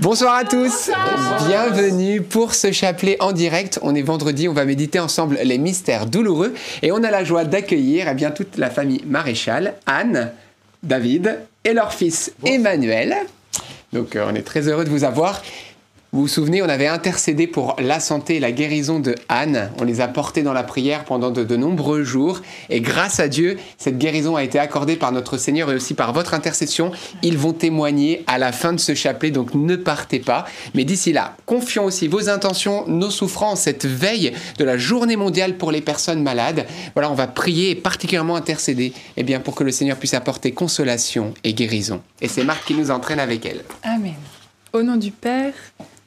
Bonsoir 0.00 0.34
à 0.34 0.44
tous, 0.44 0.90
bienvenue 1.46 2.22
pour 2.22 2.54
ce 2.54 2.72
chapelet 2.72 3.18
en 3.20 3.32
direct. 3.32 3.78
On 3.82 3.94
est 3.94 4.00
vendredi, 4.00 4.48
on 4.48 4.54
va 4.54 4.64
méditer 4.64 4.98
ensemble 4.98 5.38
les 5.44 5.58
mystères 5.58 6.06
douloureux 6.06 6.54
et 6.80 6.90
on 6.90 7.04
a 7.04 7.10
la 7.10 7.22
joie 7.22 7.44
d'accueillir 7.44 8.08
eh 8.10 8.14
bien 8.14 8.30
toute 8.30 8.56
la 8.56 8.70
famille 8.70 9.02
maréchal, 9.06 9.74
Anne, 9.84 10.32
David 10.82 11.40
et 11.64 11.74
leur 11.74 11.92
fils 11.92 12.32
Emmanuel. 12.46 13.14
Donc 13.92 14.16
euh, 14.16 14.26
on 14.26 14.34
est 14.34 14.42
très 14.42 14.68
heureux 14.68 14.84
de 14.84 14.90
vous 14.90 15.04
avoir. 15.04 15.42
Vous 16.12 16.22
vous 16.22 16.28
souvenez, 16.28 16.60
on 16.60 16.68
avait 16.68 16.88
intercédé 16.88 17.46
pour 17.46 17.76
la 17.78 18.00
santé 18.00 18.34
et 18.34 18.40
la 18.40 18.50
guérison 18.50 18.98
de 18.98 19.14
Anne. 19.28 19.70
On 19.78 19.84
les 19.84 20.00
a 20.00 20.08
portés 20.08 20.42
dans 20.42 20.52
la 20.52 20.64
prière 20.64 21.04
pendant 21.04 21.30
de, 21.30 21.56
nombreux 21.56 22.02
jours. 22.02 22.40
Et 22.68 22.80
grâce 22.80 23.20
à 23.20 23.28
Dieu, 23.28 23.58
cette 23.78 23.96
guérison 23.96 24.34
a 24.34 24.42
été 24.42 24.58
accordée 24.58 24.96
par 24.96 25.12
notre 25.12 25.38
Seigneur 25.38 25.70
et 25.70 25.76
aussi 25.76 25.94
par 25.94 26.12
votre 26.12 26.34
intercession. 26.34 26.90
Ils 27.22 27.38
vont 27.38 27.52
témoigner 27.52 28.24
à 28.26 28.38
la 28.38 28.50
fin 28.50 28.72
de 28.72 28.80
ce 28.80 28.92
chapelet, 28.92 29.30
donc 29.30 29.54
ne 29.54 29.76
partez 29.76 30.18
pas. 30.18 30.46
Mais 30.74 30.82
d'ici 30.82 31.12
là, 31.12 31.36
confions 31.46 31.84
aussi 31.84 32.08
vos 32.08 32.28
intentions, 32.28 32.88
nos 32.88 33.10
souffrances, 33.10 33.60
cette 33.60 33.86
veille 33.86 34.32
de 34.58 34.64
la 34.64 34.78
journée 34.78 35.14
mondiale 35.14 35.58
pour 35.58 35.70
les 35.70 35.80
personnes 35.80 36.24
malades. 36.24 36.66
Voilà, 36.94 37.08
on 37.12 37.14
va 37.14 37.28
prier 37.28 37.70
et 37.70 37.76
particulièrement 37.76 38.34
intercéder 38.34 38.92
eh 39.16 39.22
bien, 39.22 39.38
pour 39.38 39.54
que 39.54 39.62
le 39.62 39.70
Seigneur 39.70 39.96
puisse 39.96 40.14
apporter 40.14 40.50
consolation 40.50 41.34
et 41.44 41.54
guérison. 41.54 42.02
Et 42.20 42.26
c'est 42.26 42.42
Marc 42.42 42.64
qui 42.64 42.74
nous 42.74 42.90
entraîne 42.90 43.20
avec 43.20 43.46
elle. 43.46 43.62
Amen. 43.84 44.14
Au 44.72 44.82
nom 44.82 44.96
du 44.96 45.12
Père, 45.12 45.54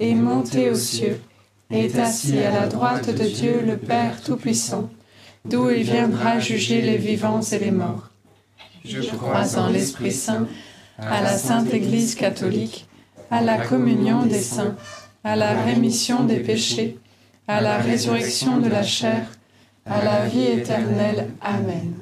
est 0.00 0.14
monté 0.14 0.70
aux 0.70 0.74
cieux, 0.74 1.20
est 1.70 1.96
assis 1.98 2.38
à 2.38 2.50
la 2.50 2.66
droite 2.66 3.10
de 3.10 3.24
Dieu 3.24 3.62
le 3.64 3.76
Père 3.76 4.20
Tout-Puissant, 4.22 4.88
d'où 5.44 5.70
il 5.70 5.82
viendra 5.82 6.40
juger 6.40 6.80
les 6.80 6.96
vivants 6.96 7.42
et 7.42 7.58
les 7.58 7.70
morts. 7.70 8.08
Je 8.84 9.02
crois 9.02 9.58
en 9.58 9.68
l'Esprit 9.68 10.12
Saint, 10.12 10.48
à 10.98 11.22
la 11.22 11.36
Sainte 11.36 11.72
Église 11.72 12.14
catholique, 12.14 12.88
à 13.30 13.42
la 13.42 13.58
communion 13.58 14.24
des 14.24 14.40
saints, 14.40 14.74
à 15.22 15.36
la 15.36 15.62
rémission 15.62 16.24
des 16.24 16.40
péchés, 16.40 16.98
à 17.46 17.60
la 17.60 17.78
résurrection 17.78 18.58
de 18.58 18.68
la 18.68 18.82
chair, 18.82 19.26
à 19.84 20.02
la 20.02 20.26
vie 20.26 20.46
éternelle. 20.46 21.28
Amen. 21.42 21.92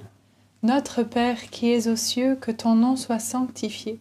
Notre 0.62 1.02
Père 1.02 1.50
qui 1.50 1.72
es 1.72 1.88
aux 1.88 1.96
cieux, 1.96 2.36
que 2.40 2.50
ton 2.50 2.74
nom 2.74 2.96
soit 2.96 3.18
sanctifié 3.18 4.00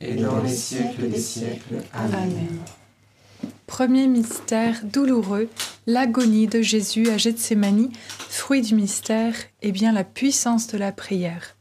et 0.00 0.14
dans 0.14 0.42
les 0.42 0.54
siècles 0.54 1.08
des 1.08 1.18
siècles. 1.20 1.82
Amen. 1.92 2.58
Premier 3.66 4.06
mystère 4.06 4.80
douloureux, 4.84 5.48
l'agonie 5.86 6.46
de 6.46 6.62
Jésus 6.62 7.08
à 7.10 7.18
Gethsemane, 7.18 7.90
fruit 8.08 8.62
du 8.62 8.74
mystère, 8.74 9.34
et 9.62 9.72
bien 9.72 9.92
la 9.92 10.04
puissance 10.04 10.68
de 10.68 10.78
la 10.78 10.92
prière. 10.92 11.54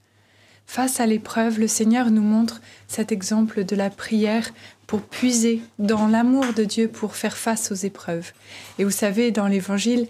Face 0.65 0.99
à 0.99 1.05
l'épreuve, 1.05 1.59
le 1.59 1.67
Seigneur 1.67 2.11
nous 2.11 2.21
montre 2.21 2.61
cet 2.87 3.11
exemple 3.11 3.63
de 3.63 3.75
la 3.75 3.89
prière 3.89 4.49
pour 4.85 5.01
puiser 5.01 5.61
dans 5.79 6.07
l'amour 6.07 6.53
de 6.53 6.63
Dieu 6.63 6.87
pour 6.87 7.15
faire 7.15 7.37
face 7.37 7.71
aux 7.71 7.75
épreuves. 7.75 8.31
Et 8.77 8.83
vous 8.83 8.91
savez, 8.91 9.31
dans 9.31 9.47
l'Évangile, 9.47 10.07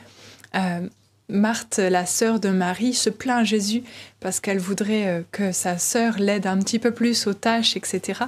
euh, 0.56 0.88
Marthe, 1.30 1.80
la 1.80 2.06
sœur 2.06 2.40
de 2.40 2.50
Marie, 2.50 2.94
se 2.94 3.10
plaint 3.10 3.42
à 3.42 3.44
Jésus 3.44 3.84
parce 4.20 4.40
qu'elle 4.40 4.60
voudrait 4.60 5.08
euh, 5.08 5.22
que 5.32 5.52
sa 5.52 5.78
sœur 5.78 6.16
l'aide 6.20 6.48
un 6.48 6.58
petit 6.60 6.80
peu 6.80 6.92
plus 6.92 7.28
aux 7.28 7.34
tâches, 7.34 7.76
etc. 7.76 8.22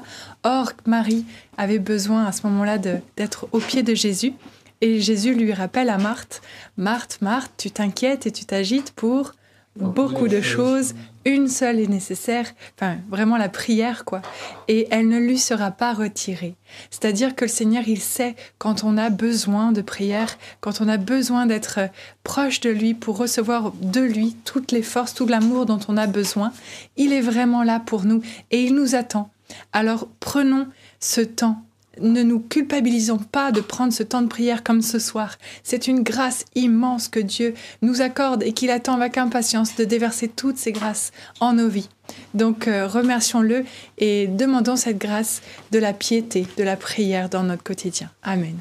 Or, 0.44 0.74
Marie 0.86 1.26
avait 1.58 1.80
besoin 1.80 2.26
à 2.26 2.32
ce 2.32 2.46
moment-là 2.48 2.78
d'être 2.78 3.48
au 3.54 3.60
pied 3.60 3.84
de 3.84 3.96
Jésus. 3.96 4.34
Et 4.82 5.00
Jésus 5.00 5.34
lui 5.34 5.54
rappelle 5.54 5.90
à 5.90 5.98
Marthe, 5.98 6.42
Marthe, 6.78 7.20
Marthe, 7.22 7.52
tu 7.58 7.72
t'inquiètes 7.72 8.28
et 8.28 8.32
tu 8.32 8.46
t'agites 8.46 8.92
pour 8.92 9.34
beaucoup 9.76 10.28
de 10.28 10.42
choses. 10.42 10.94
Une 11.30 11.48
seule 11.48 11.80
est 11.80 11.88
nécessaire, 11.88 12.48
enfin 12.76 12.98
vraiment 13.08 13.38
la 13.38 13.50
prière 13.50 14.04
quoi. 14.04 14.24
Et 14.68 14.88
elle 14.90 15.08
ne 15.08 15.20
lui 15.20 15.38
sera 15.38 15.70
pas 15.70 15.94
retirée. 15.94 16.56
C'est-à-dire 16.90 17.36
que 17.36 17.46
le 17.46 17.50
Seigneur, 17.50 17.84
il 17.88 18.02
sait 18.02 18.36
quand 18.58 18.84
on 18.84 18.98
a 18.98 19.12
besoin 19.12 19.72
de 19.72 19.84
prière, 19.84 20.40
quand 20.60 20.82
on 20.82 20.88
a 20.88 20.98
besoin 20.98 21.46
d'être 21.46 21.82
proche 22.24 22.62
de 22.62 22.72
lui 22.72 22.96
pour 22.96 23.16
recevoir 23.16 23.74
de 23.80 24.02
lui 24.02 24.38
toutes 24.44 24.72
les 24.72 24.82
forces, 24.82 25.14
tout 25.14 25.28
l'amour 25.28 25.68
dont 25.68 25.80
on 25.88 25.98
a 25.98 26.08
besoin. 26.08 26.52
Il 26.98 27.14
est 27.14 27.22
vraiment 27.22 27.62
là 27.62 27.80
pour 27.80 28.06
nous 28.06 28.24
et 28.50 28.64
il 28.64 28.74
nous 28.74 28.96
attend. 28.96 29.30
Alors 29.72 30.08
prenons 30.20 30.66
ce 31.00 31.22
temps 31.22 31.64
ne 32.02 32.24
nous 32.24 32.40
culpabilisons 32.40 33.18
pas 33.18 33.52
de 33.52 33.62
prendre 33.62 33.94
ce 33.94 34.04
temps 34.04 34.22
de 34.22 34.28
prière 34.28 34.64
comme 34.64 34.82
ce 34.82 35.00
soir. 35.00 35.38
C'est 35.64 35.88
une 35.88 36.04
grâce 36.04 36.46
immense 36.56 37.08
que 37.08 37.20
Dieu 37.20 37.54
nous 37.82 38.02
accorde 38.02 38.44
et 38.44 38.54
qu'il 38.54 38.70
attend 38.70 38.96
avec 38.96 39.18
impatience 39.18 39.76
de 39.76 39.84
déverser 39.84 40.28
toutes 40.28 40.58
ces 40.58 40.72
grâces 40.72 41.12
en 41.40 41.54
nos 41.54 41.68
vies. 41.68 41.90
Donc 42.34 42.68
euh, 42.68 42.88
remercions-le 42.88 43.66
et 43.98 44.28
demandons 44.28 44.76
cette 44.76 44.98
grâce 44.98 45.42
de 45.72 45.80
la 45.80 45.94
piété, 45.94 46.48
de 46.58 46.64
la 46.64 46.76
prière 46.76 47.30
dans 47.30 47.44
notre 47.44 47.64
quotidien. 47.64 48.10
Amen. 48.24 48.58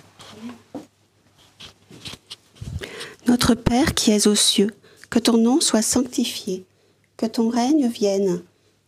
Notre 3.27 3.55
Père 3.55 3.95
qui 3.95 4.11
es 4.11 4.27
aux 4.27 4.35
cieux, 4.35 4.71
que 5.11 5.19
ton 5.19 5.37
nom 5.37 5.61
soit 5.61 5.83
sanctifié, 5.83 6.65
que 7.17 7.27
ton 7.27 7.49
règne 7.49 7.89
vienne 7.89 8.43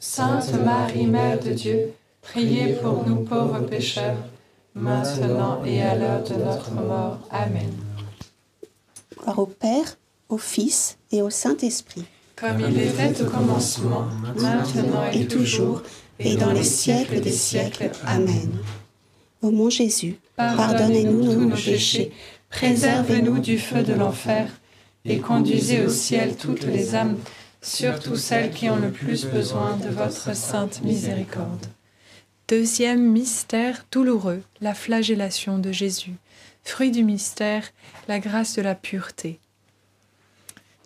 Sainte 0.00 0.52
Marie, 0.64 1.06
Mère 1.06 1.40
de 1.40 1.50
Dieu, 1.50 1.92
priez 2.22 2.74
pour 2.74 3.04
nous 3.04 3.24
pauvres 3.24 3.58
pécheurs, 3.60 4.16
maintenant 4.74 5.64
et 5.64 5.82
à 5.82 5.96
l'heure 5.96 6.22
de 6.22 6.34
notre 6.34 6.70
mort. 6.70 7.18
Amen. 7.30 7.72
Gloire 9.18 9.40
au 9.40 9.46
Père, 9.46 9.96
au 10.28 10.38
Fils 10.38 10.98
et 11.10 11.20
au 11.20 11.30
Saint-Esprit. 11.30 12.04
Comme 12.36 12.60
il 12.60 12.78
était 12.78 13.22
au 13.22 13.26
commencement, 13.26 14.06
maintenant 14.36 15.10
et 15.12 15.26
toujours, 15.26 15.82
et 16.20 16.36
dans 16.36 16.52
les 16.52 16.62
siècles 16.62 17.20
des 17.20 17.32
siècles. 17.32 17.90
Amen. 18.06 18.52
Ô 19.42 19.50
mon 19.50 19.68
Jésus, 19.68 20.16
pardonnez-nous 20.36 21.24
tous 21.24 21.32
nos 21.32 21.46
nos 21.46 21.56
péchés, 21.56 22.12
préservez-nous 22.50 23.40
du 23.40 23.58
feu 23.58 23.82
de 23.82 23.94
l'enfer, 23.94 24.48
et 25.04 25.18
conduisez 25.18 25.84
au 25.84 25.88
ciel 25.88 26.36
toutes 26.36 26.62
les 26.64 26.94
âmes, 26.94 27.16
surtout 27.62 28.16
celles 28.16 28.50
qui 28.50 28.70
ont 28.70 28.76
le 28.76 28.90
plus 28.90 29.26
besoin 29.26 29.76
de 29.76 29.88
votre 29.88 30.34
sainte 30.34 30.82
miséricorde. 30.82 31.66
Deuxième 32.48 33.02
mystère 33.02 33.84
douloureux, 33.90 34.42
la 34.60 34.74
flagellation 34.74 35.58
de 35.58 35.72
Jésus. 35.72 36.14
Fruit 36.64 36.90
du 36.90 37.04
mystère, 37.04 37.64
la 38.08 38.20
grâce 38.20 38.56
de 38.56 38.62
la 38.62 38.74
pureté. 38.74 39.38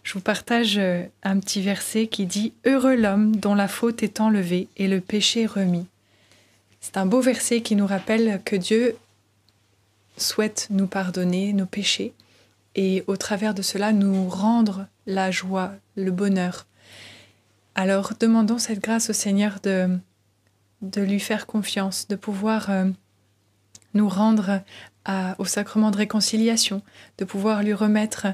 Je 0.02 0.14
vous 0.14 0.20
partage 0.20 0.78
euh, 0.78 1.04
un 1.22 1.38
petit 1.38 1.62
verset 1.62 2.08
qui 2.08 2.26
dit⁇ 2.26 2.52
Heureux 2.68 2.96
l'homme 2.96 3.36
dont 3.36 3.54
la 3.54 3.68
faute 3.68 4.02
est 4.02 4.20
enlevée 4.20 4.66
et 4.76 4.88
le 4.88 5.00
péché 5.00 5.46
remis⁇ 5.46 5.80
C'est 6.80 6.96
un 6.96 7.06
beau 7.06 7.20
verset 7.20 7.60
qui 7.60 7.76
nous 7.76 7.86
rappelle 7.86 8.40
que 8.44 8.56
Dieu 8.56 8.96
souhaite 10.16 10.66
nous 10.70 10.88
pardonner 10.88 11.52
nos 11.52 11.66
péchés 11.66 12.12
et 12.74 13.04
au 13.06 13.16
travers 13.16 13.54
de 13.54 13.62
cela 13.62 13.92
nous 13.92 14.28
rendre 14.28 14.86
la 15.06 15.30
joie, 15.30 15.72
le 15.96 16.10
bonheur. 16.10 16.66
Alors 17.74 18.12
demandons 18.18 18.58
cette 18.58 18.82
grâce 18.82 19.10
au 19.10 19.12
Seigneur 19.12 19.58
de, 19.62 19.98
de 20.82 21.00
lui 21.00 21.20
faire 21.20 21.46
confiance, 21.46 22.08
de 22.08 22.16
pouvoir 22.16 22.70
euh, 22.70 22.90
nous 23.94 24.08
rendre 24.08 24.62
au 25.38 25.44
sacrement 25.44 25.90
de 25.90 25.96
réconciliation, 25.96 26.80
de 27.18 27.24
pouvoir 27.24 27.64
lui 27.64 27.74
remettre 27.74 28.28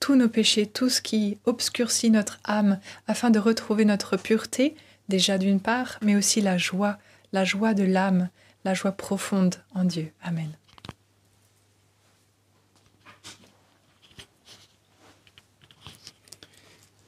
tous 0.00 0.14
nos 0.14 0.28
péchés, 0.28 0.66
tout 0.66 0.88
ce 0.88 1.02
qui 1.02 1.38
obscurcit 1.44 2.10
notre 2.10 2.38
âme, 2.44 2.78
afin 3.06 3.30
de 3.30 3.38
retrouver 3.38 3.84
notre 3.84 4.16
pureté, 4.16 4.74
déjà 5.08 5.38
d'une 5.38 5.60
part, 5.60 5.98
mais 6.02 6.16
aussi 6.16 6.40
la 6.40 6.56
joie, 6.56 6.98
la 7.32 7.44
joie 7.44 7.74
de 7.74 7.84
l'âme, 7.84 8.30
la 8.64 8.74
joie 8.74 8.92
profonde 8.92 9.56
en 9.74 9.84
Dieu. 9.84 10.12
Amen. 10.22 10.50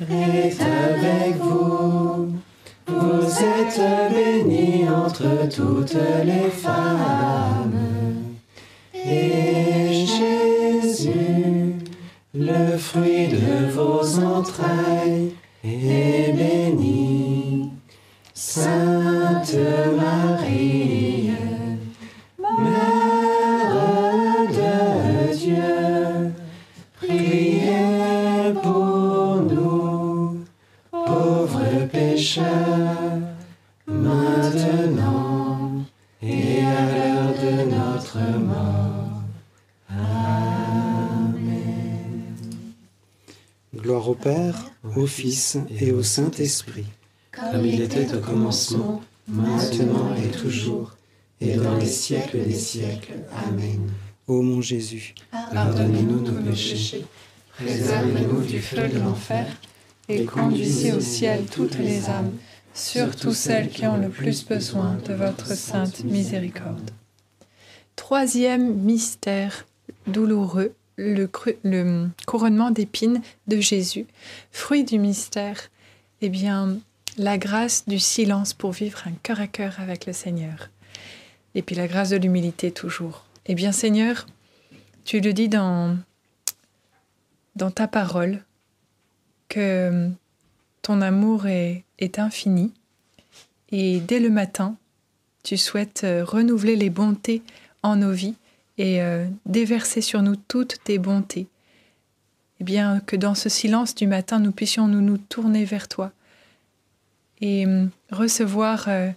est 0.00 0.60
avec 0.60 1.36
vous. 1.36 2.32
Vous 2.86 3.26
êtes 3.60 3.80
bénie 4.12 4.88
entre 4.88 5.48
toutes 5.48 5.96
les 6.24 6.50
femmes. 6.50 7.78
Et 8.94 10.06
Jésus, 10.06 11.74
le 12.34 12.76
fruit 12.76 13.28
de 13.28 13.70
vos 13.70 14.18
entrailles, 14.20 15.32
est 15.64 16.32
béni. 16.32 17.70
Sainte 18.34 19.56
Marie, 19.96 20.37
Fils 45.28 45.58
et 45.78 45.92
au 45.92 46.02
Saint-Esprit. 46.02 46.86
Comme 47.32 47.66
il 47.66 47.82
était 47.82 48.14
au 48.14 48.20
commencement, 48.20 49.02
maintenant 49.26 50.14
et 50.16 50.28
toujours, 50.28 50.96
et 51.38 51.56
dans 51.56 51.76
les 51.76 51.84
siècles 51.84 52.44
des 52.44 52.54
siècles. 52.54 53.12
Amen. 53.46 53.90
Ô 54.26 54.40
mon 54.40 54.62
Jésus, 54.62 55.14
Pardonnez-nous 55.30 56.20
nos 56.20 56.42
péchés, 56.42 57.04
préservez-nous 57.58 58.40
du 58.40 58.58
feu 58.58 58.88
de 58.88 58.98
l'enfer, 58.98 59.46
et 60.08 60.24
conduisez 60.24 60.94
au 60.94 61.00
ciel 61.00 61.44
toutes 61.44 61.78
les 61.78 62.08
âmes, 62.08 62.32
surtout 62.72 63.34
celles 63.34 63.68
qui 63.68 63.86
ont 63.86 63.98
le 63.98 64.08
plus 64.08 64.46
besoin 64.46 64.96
de 65.06 65.12
votre 65.12 65.54
sainte 65.54 66.04
miséricorde. 66.04 66.90
Troisième 67.96 68.74
mystère 68.76 69.66
douloureux, 70.06 70.72
le, 70.98 72.10
couronnement 72.26 72.70
d'épines 72.70 73.22
de 73.46 73.60
Jésus. 73.60 74.06
Fruit 74.50 74.84
du 74.84 74.98
mystère, 74.98 75.70
eh 76.20 76.28
bien, 76.28 76.78
la 77.16 77.38
grâce 77.38 77.86
du 77.86 77.98
silence 77.98 78.52
pour 78.52 78.72
vivre 78.72 79.02
un 79.06 79.12
cœur 79.22 79.40
à 79.40 79.46
cœur 79.46 79.76
avec 79.78 80.06
le 80.06 80.12
Seigneur. 80.12 80.68
Et 81.54 81.62
puis 81.62 81.76
la 81.76 81.88
grâce 81.88 82.10
de 82.10 82.16
l'humilité 82.16 82.70
toujours. 82.70 83.24
Eh 83.46 83.54
bien, 83.54 83.72
Seigneur, 83.72 84.26
tu 85.04 85.20
le 85.20 85.32
dis 85.32 85.48
dans, 85.48 85.96
dans 87.56 87.70
ta 87.70 87.88
parole 87.88 88.44
que 89.48 90.10
ton 90.82 91.00
amour 91.00 91.46
est, 91.46 91.84
infini 92.18 92.72
et 93.70 94.00
dès 94.00 94.20
le 94.20 94.30
matin, 94.30 94.76
tu 95.42 95.56
souhaites 95.56 96.06
renouveler 96.22 96.76
les 96.76 96.90
bontés 96.90 97.42
en 97.82 97.96
nos 97.96 98.12
vies 98.12 98.34
et 98.78 99.02
euh, 99.02 99.26
déverser 99.44 100.00
sur 100.00 100.22
nous 100.22 100.36
toutes 100.36 100.78
tes 100.84 100.98
bontés. 100.98 101.48
Eh 102.60 102.64
bien, 102.64 103.00
que 103.00 103.16
dans 103.16 103.34
ce 103.34 103.48
silence 103.48 103.94
du 103.94 104.06
matin, 104.06 104.38
nous 104.40 104.52
puissions 104.52 104.88
nous, 104.88 105.00
nous 105.00 105.18
tourner 105.18 105.64
vers 105.64 105.88
toi 105.88 106.12
et 107.40 107.66
hum, 107.66 107.90
recevoir 108.10 108.88
euh, 108.88 109.10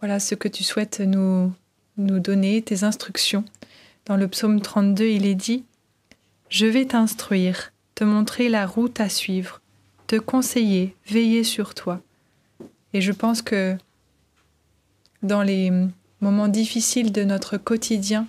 voilà 0.00 0.20
ce 0.20 0.34
que 0.34 0.48
tu 0.48 0.64
souhaites 0.64 1.00
nous, 1.00 1.52
nous 1.96 2.20
donner, 2.20 2.62
tes 2.62 2.84
instructions. 2.84 3.44
Dans 4.06 4.16
le 4.16 4.28
psaume 4.28 4.60
32, 4.60 5.04
il 5.04 5.26
est 5.26 5.34
dit 5.34 5.64
Je 6.48 6.66
vais 6.66 6.86
t'instruire, 6.86 7.72
te 7.94 8.04
montrer 8.04 8.48
la 8.48 8.66
route 8.66 9.00
à 9.00 9.08
suivre, 9.08 9.60
te 10.06 10.16
conseiller, 10.16 10.96
veiller 11.06 11.44
sur 11.44 11.74
toi. 11.74 12.00
Et 12.92 13.00
je 13.00 13.12
pense 13.12 13.42
que 13.42 13.76
dans 15.22 15.42
les 15.42 15.70
moments 16.20 16.48
difficiles 16.48 17.12
de 17.12 17.24
notre 17.24 17.56
quotidien, 17.56 18.26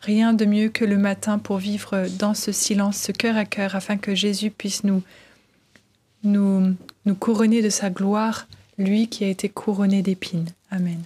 rien 0.00 0.32
de 0.32 0.44
mieux 0.44 0.68
que 0.68 0.84
le 0.84 0.98
matin 0.98 1.38
pour 1.38 1.58
vivre 1.58 2.06
dans 2.18 2.34
ce 2.34 2.52
silence, 2.52 2.98
ce 2.98 3.12
cœur 3.12 3.36
à 3.36 3.44
cœur, 3.44 3.74
afin 3.74 3.96
que 3.96 4.14
Jésus 4.14 4.50
puisse 4.50 4.84
nous, 4.84 5.02
nous, 6.22 6.74
nous 7.04 7.14
couronner 7.14 7.62
de 7.62 7.70
sa 7.70 7.90
gloire, 7.90 8.46
lui 8.78 9.08
qui 9.08 9.24
a 9.24 9.28
été 9.28 9.48
couronné 9.48 10.02
d'épines. 10.02 10.48
Amen. 10.70 11.02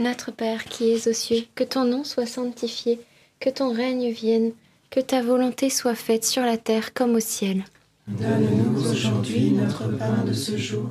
Notre 0.00 0.32
Père 0.32 0.64
qui 0.64 0.90
es 0.90 1.08
aux 1.08 1.12
cieux, 1.12 1.44
que 1.54 1.62
ton 1.62 1.84
nom 1.84 2.02
soit 2.02 2.26
sanctifié, 2.26 3.00
que 3.38 3.50
ton 3.50 3.72
règne 3.72 4.10
vienne, 4.10 4.50
que 4.90 5.00
ta 5.00 5.22
volonté 5.22 5.70
soit 5.70 5.94
faite 5.94 6.24
sur 6.24 6.42
la 6.42 6.56
terre 6.56 6.94
comme 6.94 7.14
au 7.14 7.20
ciel. 7.20 7.64
Donne-nous 8.08 8.90
aujourd'hui 8.90 9.52
notre 9.52 9.88
pain 9.96 10.24
de 10.24 10.32
ce 10.32 10.56
jour. 10.56 10.90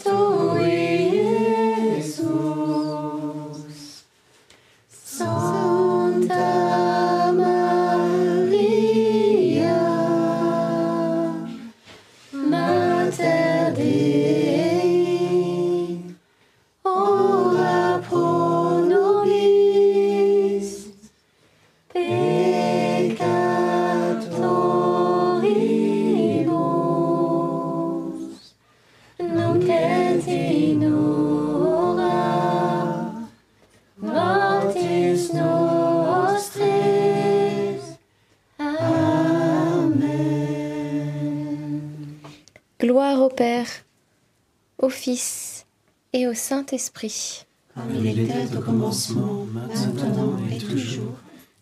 Saint-Esprit. 46.61 47.47
Comme 47.73 48.05
il 48.05 48.19
était 48.19 48.55
au 48.55 48.61
commencement, 48.61 49.47
maintenant 49.51 50.37
et 50.51 50.59
toujours, 50.59 51.17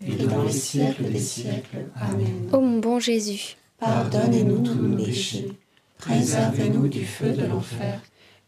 et 0.05 0.25
dans 0.25 0.43
les 0.43 0.51
siècles 0.51 1.09
des 1.09 1.21
siècles. 1.21 1.85
Amen. 1.95 2.49
Ô 2.51 2.59
mon 2.59 2.79
bon 2.79 2.99
Jésus, 2.99 3.55
Pardonnez-nous 3.79 4.61
tous 4.61 4.75
nos 4.75 4.97
péchés, 4.97 5.53
préservez-nous 5.99 6.89
du 6.89 7.05
feu 7.05 7.31
de 7.31 7.45
l'enfer, 7.45 8.01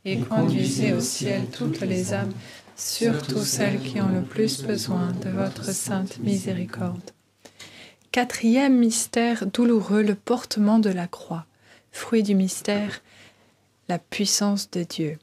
Et 0.04 0.20
conduisez 0.20 0.92
au 0.92 1.00
ciel 1.00 1.46
toutes 1.58 1.80
les 1.80 2.14
âmes, 2.14 2.34
surtout 2.76 3.46
celles 3.46 3.80
qui 3.80 4.02
ont 4.02 4.10
le 4.10 4.24
plus 4.24 4.62
besoin 4.64 5.14
de 5.24 5.30
votre 5.30 5.72
sainte 5.72 6.20
miséricorde. 6.20 7.12
Quatrième 8.12 8.78
mystère 8.78 9.46
douloureux, 9.46 10.04
le 10.04 10.16
portement 10.16 10.80
de 10.80 10.90
la 10.90 11.08
croix. 11.08 11.46
Fruit 11.94 12.24
du 12.24 12.36
mystère, 12.36 13.02
la 13.88 14.00
puissance 14.00 14.70
de 14.70 14.84
Dieu. 14.84 15.18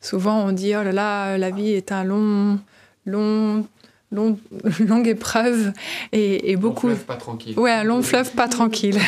Souvent 0.00 0.44
on 0.44 0.52
dit, 0.52 0.74
oh 0.76 0.82
là 0.82 0.92
là, 0.92 1.38
la 1.38 1.50
vie 1.50 1.72
est 1.72 1.92
un 1.92 2.04
long, 2.04 2.58
long 3.06 3.66
longue, 4.12 4.38
longue 4.80 5.08
épreuve 5.08 5.72
et, 6.12 6.56
beaucoup. 6.56 6.88
Long 6.88 6.94
fleuve 6.94 7.04
pas 7.04 7.16
tranquille. 7.16 7.58
Ouais, 7.58 7.70
un 7.70 7.84
long 7.84 8.02
fleuve 8.02 8.32
pas 8.32 8.48
tranquille. 8.48 8.98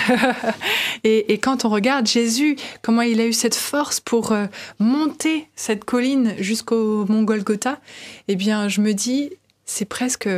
et, 1.04 1.32
et, 1.32 1.38
quand 1.38 1.64
on 1.64 1.68
regarde 1.68 2.06
Jésus, 2.06 2.56
comment 2.82 3.02
il 3.02 3.20
a 3.20 3.26
eu 3.26 3.32
cette 3.32 3.54
force 3.54 4.00
pour 4.00 4.32
euh, 4.32 4.46
monter 4.78 5.48
cette 5.56 5.84
colline 5.84 6.34
jusqu'au 6.38 7.04
mont 7.06 7.22
Golgotha, 7.22 7.80
eh 8.28 8.36
bien, 8.36 8.68
je 8.68 8.80
me 8.80 8.92
dis, 8.92 9.30
c'est 9.64 9.84
presque 9.84 10.28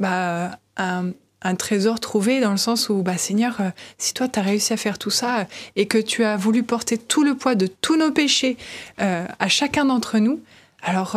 bah, 0.00 0.58
un, 0.76 1.10
un 1.44 1.54
trésor 1.54 2.00
trouvé 2.00 2.40
dans 2.40 2.50
le 2.50 2.56
sens 2.56 2.88
où, 2.88 3.02
bah, 3.02 3.18
Seigneur, 3.18 3.60
euh, 3.60 3.70
si 3.98 4.14
toi, 4.14 4.26
tu 4.28 4.38
as 4.38 4.42
réussi 4.42 4.72
à 4.72 4.76
faire 4.76 4.98
tout 4.98 5.10
ça 5.10 5.40
euh, 5.40 5.44
et 5.76 5.86
que 5.86 5.98
tu 5.98 6.24
as 6.24 6.36
voulu 6.36 6.62
porter 6.62 6.98
tout 6.98 7.22
le 7.22 7.34
poids 7.36 7.54
de 7.54 7.66
tous 7.66 7.96
nos 7.96 8.10
péchés 8.10 8.56
euh, 9.00 9.26
à 9.38 9.48
chacun 9.48 9.84
d'entre 9.84 10.18
nous, 10.18 10.40
alors 10.82 11.16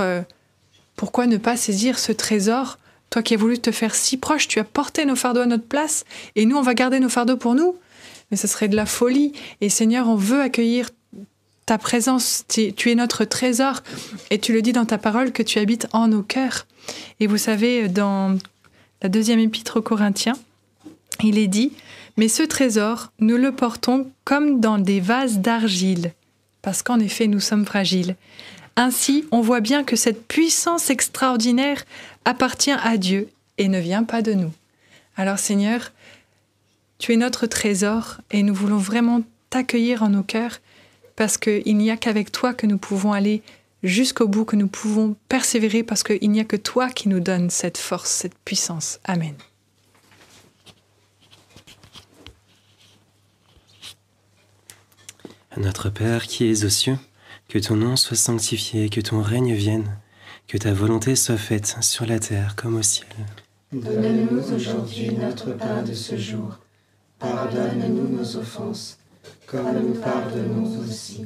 pourquoi 0.96 1.28
ne 1.28 1.36
pas 1.36 1.58
saisir 1.58 2.00
ce 2.00 2.14
trésor 2.14 2.78
Toi 3.10 3.22
qui 3.22 3.34
as 3.34 3.38
voulu 3.38 3.60
te 3.60 3.72
faire 3.72 3.96
si 3.96 4.16
proche, 4.16 4.48
tu 4.48 4.60
as 4.60 4.64
porté 4.64 5.06
nos 5.06 5.18
fardeaux 5.18 5.42
à 5.42 5.46
notre 5.46 5.66
place 5.66 6.06
et 6.36 6.46
nous, 6.46 6.56
on 6.56 6.62
va 6.62 6.74
garder 6.74 7.00
nos 7.00 7.10
fardeaux 7.10 7.36
pour 7.36 7.54
nous. 7.54 7.76
Mais 8.32 8.38
ce 8.38 8.48
serait 8.48 8.70
de 8.70 8.78
la 8.78 8.86
folie. 8.86 9.34
Et 9.60 9.68
Seigneur, 9.70 10.08
on 10.08 10.16
veut 10.16 10.42
accueillir 10.42 10.90
ta 11.66 11.78
présence. 11.78 12.46
Tu 12.48 12.92
es 12.92 12.96
notre 12.96 13.26
trésor. 13.26 13.84
Et 14.32 14.40
tu 14.40 14.54
le 14.54 14.62
dis 14.62 14.72
dans 14.72 14.86
ta 14.86 14.98
parole 14.98 15.34
que 15.34 15.44
tu 15.44 15.60
habites 15.60 15.88
en 15.92 16.08
nos 16.08 16.24
cœurs. 16.24 16.66
Et 17.20 17.28
vous 17.28 17.38
savez, 17.38 17.90
dans 17.90 18.38
la 19.02 19.10
deuxième 19.10 19.40
épître 19.40 19.78
aux 19.78 19.82
Corinthiens, 19.82 20.38
il 21.24 21.38
est 21.38 21.48
dit 21.48 21.72
Mais 22.18 22.28
ce 22.28 22.44
trésor, 22.44 23.12
nous 23.20 23.38
le 23.38 23.52
portons 23.52 24.10
comme 24.24 24.60
dans 24.60 24.78
des 24.78 25.00
vases 25.00 25.40
d'argile, 25.40 26.14
parce 26.62 26.84
qu'en 26.84 27.00
effet, 27.00 27.28
nous 27.28 27.40
sommes 27.40 27.66
fragiles. 27.66 28.16
Ainsi, 28.76 29.26
on 29.32 29.42
voit 29.42 29.62
bien 29.62 29.84
que 29.84 29.96
cette 29.96 30.28
puissance 30.28 30.90
extraordinaire 30.90 31.84
appartient 32.26 32.72
à 32.72 32.98
Dieu 32.98 33.30
et 33.58 33.68
ne 33.68 33.80
vient 33.80 34.04
pas 34.04 34.22
de 34.22 34.34
nous. 34.34 34.52
Alors 35.16 35.40
Seigneur, 35.40 35.92
tu 37.00 37.14
es 37.14 37.18
notre 37.18 37.48
trésor 37.48 38.18
et 38.32 38.44
nous 38.44 38.54
voulons 38.54 38.78
vraiment 38.78 39.22
t'accueillir 39.50 40.04
en 40.04 40.10
nos 40.10 40.24
cœurs 40.24 40.60
parce 41.16 41.38
qu'il 41.38 41.78
n'y 41.78 41.90
a 41.90 41.98
qu'avec 41.98 42.32
toi 42.32 42.54
que 42.54 42.68
nous 42.68 42.78
pouvons 42.78 43.14
aller 43.14 43.42
jusqu'au 43.84 44.28
bout, 44.28 44.46
que 44.46 44.56
nous 44.56 44.68
pouvons 44.68 45.16
persévérer 45.30 45.84
parce 45.84 46.04
qu'il 46.04 46.30
n'y 46.30 46.40
a 46.40 46.46
que 46.46 46.56
toi 46.56 46.90
qui 46.90 47.10
nous 47.10 47.20
donnes 47.20 47.50
cette 47.50 47.78
force, 47.78 48.10
cette 48.10 48.38
puissance. 48.40 49.00
Amen. 49.04 49.36
Notre 55.58 55.90
Père 55.90 56.28
qui 56.28 56.46
es 56.46 56.66
aux 56.66 56.70
cieux, 56.70 57.00
que 57.50 57.58
ton 57.58 57.76
nom 57.76 57.96
soit 57.96 58.16
sanctifié, 58.16 58.90
que 58.90 59.02
ton 59.02 59.24
règne 59.24 59.54
vienne, 59.54 59.98
que 60.48 60.58
ta 60.58 60.72
volonté 60.72 61.16
soit 61.16 61.38
faite 61.38 61.78
sur 61.82 62.06
la 62.06 62.20
terre 62.20 62.56
comme 62.56 62.78
au 62.78 62.84
ciel. 62.84 63.08
Donne-nous 63.72 64.54
aujourd'hui 64.54 65.12
notre 65.12 65.54
pain 65.54 65.82
de 65.82 65.94
ce 65.94 66.16
jour. 66.16 66.60
Pardonne-nous 67.20 68.18
nos 68.18 68.38
offenses, 68.38 69.00
comme 69.48 69.80
nous 69.82 70.00
pardonnons 70.00 70.80
aussi 70.80 71.26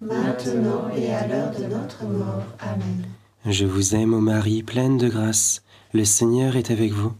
maintenant 0.00 0.90
et 0.96 1.12
à 1.12 1.26
l'heure 1.26 1.52
de 1.52 1.64
notre 1.64 2.04
mort. 2.04 2.44
Amen. 2.60 3.04
Je 3.46 3.64
vous 3.64 3.94
aime, 3.94 4.14
ô 4.14 4.20
Marie, 4.20 4.62
pleine 4.62 4.98
de 4.98 5.08
grâce. 5.08 5.62
Le 5.92 6.04
Seigneur 6.04 6.56
est 6.56 6.70
avec 6.70 6.92
vous. 6.92 7.12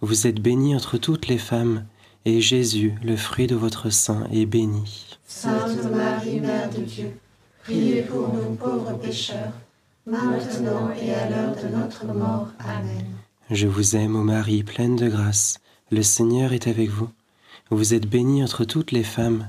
Vous 0.00 0.26
êtes 0.26 0.40
bénie 0.40 0.74
entre 0.74 0.98
toutes 0.98 1.28
les 1.28 1.38
femmes, 1.38 1.84
et 2.24 2.40
Jésus, 2.40 2.94
le 3.02 3.16
fruit 3.16 3.46
de 3.46 3.54
votre 3.54 3.90
sein, 3.90 4.26
est 4.32 4.46
béni. 4.46 5.06
Sainte 5.26 5.90
Marie, 5.90 6.40
Mère 6.40 6.70
de 6.70 6.82
Dieu, 6.82 7.10
priez 7.62 8.02
pour 8.02 8.32
nous 8.32 8.54
pauvres 8.54 8.98
pécheurs, 8.98 9.52
maintenant 10.06 10.90
et 11.00 11.12
à 11.14 11.30
l'heure 11.30 11.56
de 11.56 11.76
notre 11.76 12.06
mort. 12.06 12.48
Amen. 12.58 13.06
Je 13.50 13.66
vous 13.66 13.96
aime, 13.96 14.16
ô 14.16 14.22
Marie, 14.22 14.62
pleine 14.62 14.96
de 14.96 15.08
grâce. 15.08 15.58
Le 15.90 16.02
Seigneur 16.02 16.52
est 16.52 16.68
avec 16.68 16.90
vous. 16.90 17.08
Vous 17.70 17.94
êtes 17.94 18.08
bénie 18.08 18.42
entre 18.42 18.64
toutes 18.64 18.92
les 18.92 19.04
femmes, 19.04 19.48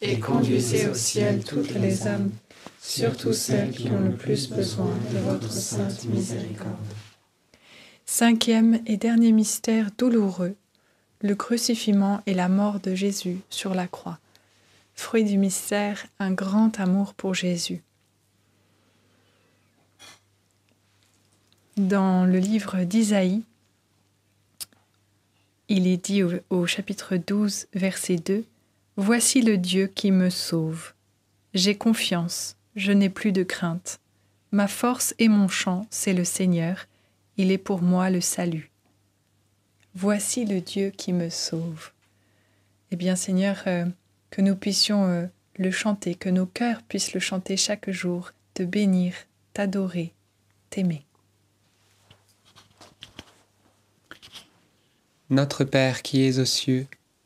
et 0.00 0.20
conduisez 0.20 0.88
au 0.88 0.94
ciel 0.94 1.42
toutes 1.44 1.74
les 1.74 2.06
âmes, 2.06 2.30
surtout 2.80 3.32
celles 3.32 3.70
qui 3.70 3.88
ont 3.88 4.00
le 4.00 4.14
plus 4.14 4.50
besoin 4.50 4.94
de 5.12 5.18
votre 5.18 5.50
sainte 5.50 6.04
miséricorde. 6.04 6.76
Cinquième 8.04 8.80
et 8.86 8.96
dernier 8.96 9.32
mystère 9.32 9.90
douloureux, 9.96 10.54
le 11.22 11.34
crucifixion 11.34 12.20
et 12.26 12.34
la 12.34 12.48
mort 12.48 12.80
de 12.80 12.94
Jésus 12.94 13.38
sur 13.50 13.74
la 13.74 13.86
croix. 13.86 14.18
Fruit 14.94 15.24
du 15.24 15.38
mystère, 15.38 16.06
un 16.18 16.32
grand 16.32 16.78
amour 16.78 17.14
pour 17.14 17.34
Jésus. 17.34 17.82
Dans 21.76 22.24
le 22.24 22.38
livre 22.38 22.84
d'Isaïe, 22.84 23.42
il 25.68 25.86
est 25.86 26.02
dit 26.02 26.22
au, 26.22 26.30
au, 26.48 26.66
chapitre 26.66 27.16
12, 27.16 27.66
verset 27.74 28.16
2, 28.16 28.44
Voici 28.98 29.42
le 29.42 29.58
Dieu 29.58 29.88
qui 29.88 30.10
me 30.10 30.30
sauve. 30.30 30.94
J'ai 31.52 31.76
confiance, 31.76 32.56
je 32.76 32.92
n'ai 32.92 33.10
plus 33.10 33.30
de 33.30 33.42
crainte. 33.42 34.00
Ma 34.52 34.68
force 34.68 35.14
et 35.18 35.28
mon 35.28 35.48
chant, 35.48 35.86
c'est 35.90 36.14
le 36.14 36.24
Seigneur, 36.24 36.86
il 37.36 37.52
est 37.52 37.58
pour 37.58 37.82
moi 37.82 38.08
le 38.08 38.22
salut. 38.22 38.70
Voici 39.94 40.46
le 40.46 40.62
Dieu 40.62 40.88
qui 40.88 41.12
me 41.12 41.28
sauve. 41.28 41.90
Eh 42.90 42.96
bien 42.96 43.16
Seigneur, 43.16 43.62
euh, 43.66 43.84
que 44.30 44.40
nous 44.40 44.56
puissions 44.56 45.06
euh, 45.08 45.26
le 45.58 45.70
chanter, 45.70 46.14
que 46.14 46.30
nos 46.30 46.46
cœurs 46.46 46.82
puissent 46.82 47.12
le 47.12 47.20
chanter 47.20 47.58
chaque 47.58 47.90
jour, 47.90 48.32
te 48.54 48.62
bénir, 48.62 49.12
t'adorer, 49.52 50.14
t'aimer. 50.70 51.04
Notre 55.28 55.64
Père 55.64 56.00
qui 56.00 56.22
es 56.22 56.38
aux 56.38 56.46
cieux, 56.46 56.86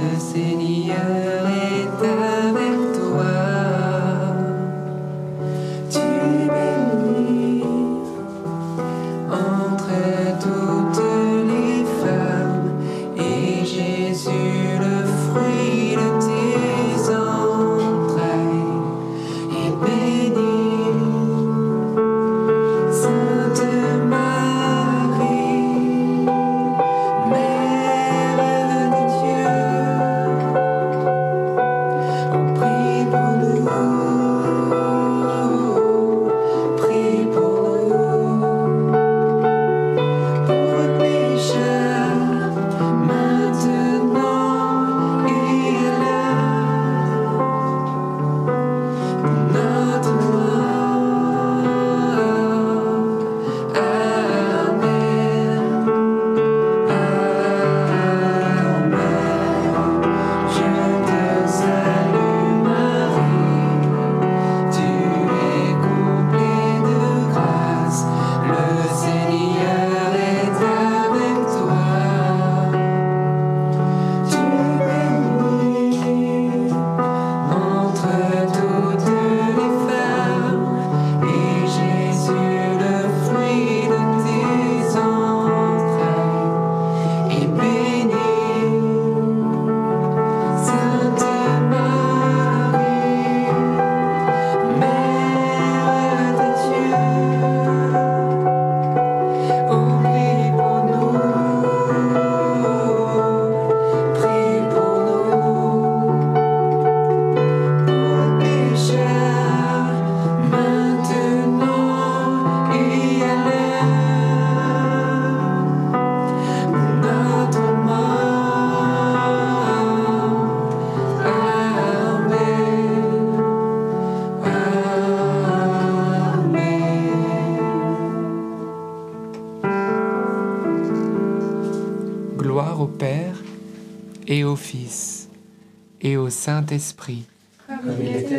le 0.00 0.18
Seigneur 0.18 0.96
est 1.46 2.06
avec 2.06 2.47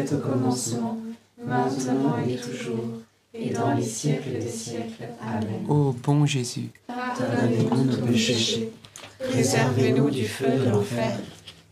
était 0.10 0.16
au 0.16 0.28
commencement, 0.28 0.98
maintenant 1.44 2.18
et 2.28 2.36
toujours, 2.36 2.86
et 3.34 3.50
dans 3.52 3.74
les 3.74 3.84
siècles 3.84 4.40
des 4.40 4.50
siècles. 4.50 5.10
Amen. 5.22 5.66
Ô 5.68 5.96
bon 6.04 6.26
Jésus, 6.26 6.70
Pardonnez-nous 6.88 7.84
nos 7.86 8.08
péchés, 8.08 8.72
préservez-nous 9.30 10.10
du 10.10 10.26
feu 10.26 10.50
de 10.50 10.70
l'enfer, 10.70 11.20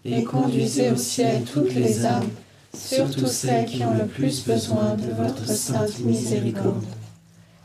et 0.05 0.23
conduisez 0.23 0.91
au 0.91 0.95
ciel 0.95 1.43
toutes 1.43 1.73
les 1.73 2.05
âmes, 2.05 2.29
surtout 2.73 3.27
celles 3.27 3.65
qui 3.65 3.83
ont 3.83 3.97
le 3.97 4.05
plus 4.05 4.45
besoin 4.45 4.95
de 4.95 5.11
votre 5.11 5.45
sainte 5.47 5.99
miséricorde. 5.99 6.85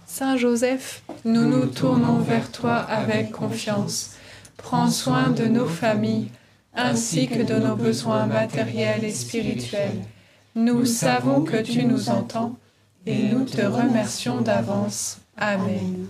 Saint 0.06 0.36
Joseph, 0.36 1.02
nous 1.24 1.48
nous 1.48 1.66
tournons 1.66 2.18
vers 2.18 2.50
toi 2.50 2.74
avec 2.74 3.30
confiance. 3.30 4.12
Prends 4.58 4.90
soin 4.90 5.30
de 5.30 5.44
nos 5.44 5.66
familles, 5.66 6.28
ainsi 6.74 7.28
que 7.28 7.42
de 7.42 7.54
nos 7.54 7.76
besoins 7.76 8.26
matériels 8.26 9.04
et 9.04 9.10
spirituels. 9.10 10.02
Nous 10.54 10.84
savons 10.84 11.42
que 11.42 11.62
tu 11.62 11.84
nous 11.84 12.08
entends 12.08 12.56
et 13.06 13.28
nous 13.30 13.44
te 13.44 13.62
remercions 13.62 14.40
d'avance. 14.40 15.18
Amen. 15.36 16.06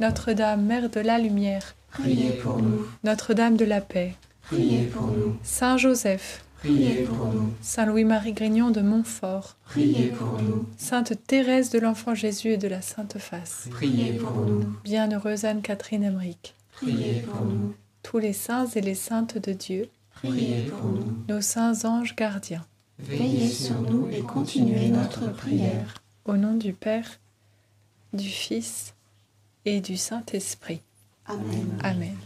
Notre-Dame, 0.00 0.62
Mère 0.64 0.90
de 0.90 1.00
la 1.00 1.18
Lumière, 1.18 1.74
Priez 1.90 2.32
pour 2.32 2.58
nous, 2.60 2.84
Notre-Dame 3.04 3.56
de 3.56 3.64
la 3.64 3.80
Paix, 3.80 4.14
priez 4.42 4.82
pour 4.84 5.06
nous, 5.06 5.36
Saint 5.42 5.78
Joseph, 5.78 6.44
priez 6.58 7.04
pour 7.04 7.28
nous, 7.32 7.54
Saint 7.62 7.86
Louis-Marie 7.86 8.34
Grignon 8.34 8.70
de 8.70 8.82
Montfort, 8.82 9.56
priez 9.64 10.08
pour 10.08 10.42
nous, 10.42 10.66
Sainte 10.76 11.14
Thérèse 11.26 11.70
de 11.70 11.78
l'Enfant 11.78 12.14
Jésus 12.14 12.50
et 12.50 12.56
de 12.58 12.68
la 12.68 12.82
Sainte 12.82 13.16
Face, 13.18 13.68
priez 13.70 14.12
pour 14.12 14.32
nous, 14.32 14.64
Bienheureuse 14.84 15.46
Anne-Catherine 15.46 16.04
Emmerich, 16.04 16.54
priez 16.72 17.20
pour 17.22 17.46
nous, 17.46 17.74
tous 18.02 18.18
les 18.18 18.34
saints 18.34 18.66
et 18.66 18.82
les 18.82 18.94
saintes 18.94 19.38
de 19.38 19.52
Dieu, 19.54 19.88
priez 20.16 20.64
pour 20.64 20.90
nous. 20.90 21.16
nos 21.30 21.40
saints 21.40 21.86
anges 21.86 22.14
gardiens, 22.14 22.66
Veillez 22.98 23.48
sur 23.48 23.80
nous 23.82 24.08
et 24.10 24.20
continuez 24.20 24.88
notre 24.88 25.32
prière. 25.32 25.94
au 26.24 26.36
nom 26.36 26.54
du 26.54 26.72
Père, 26.72 27.20
du 28.12 28.28
Fils 28.28 28.94
et 29.64 29.80
du 29.80 29.96
Saint-Esprit. 29.96 30.80
Amen. 31.26 31.78
Amen. 31.82 32.16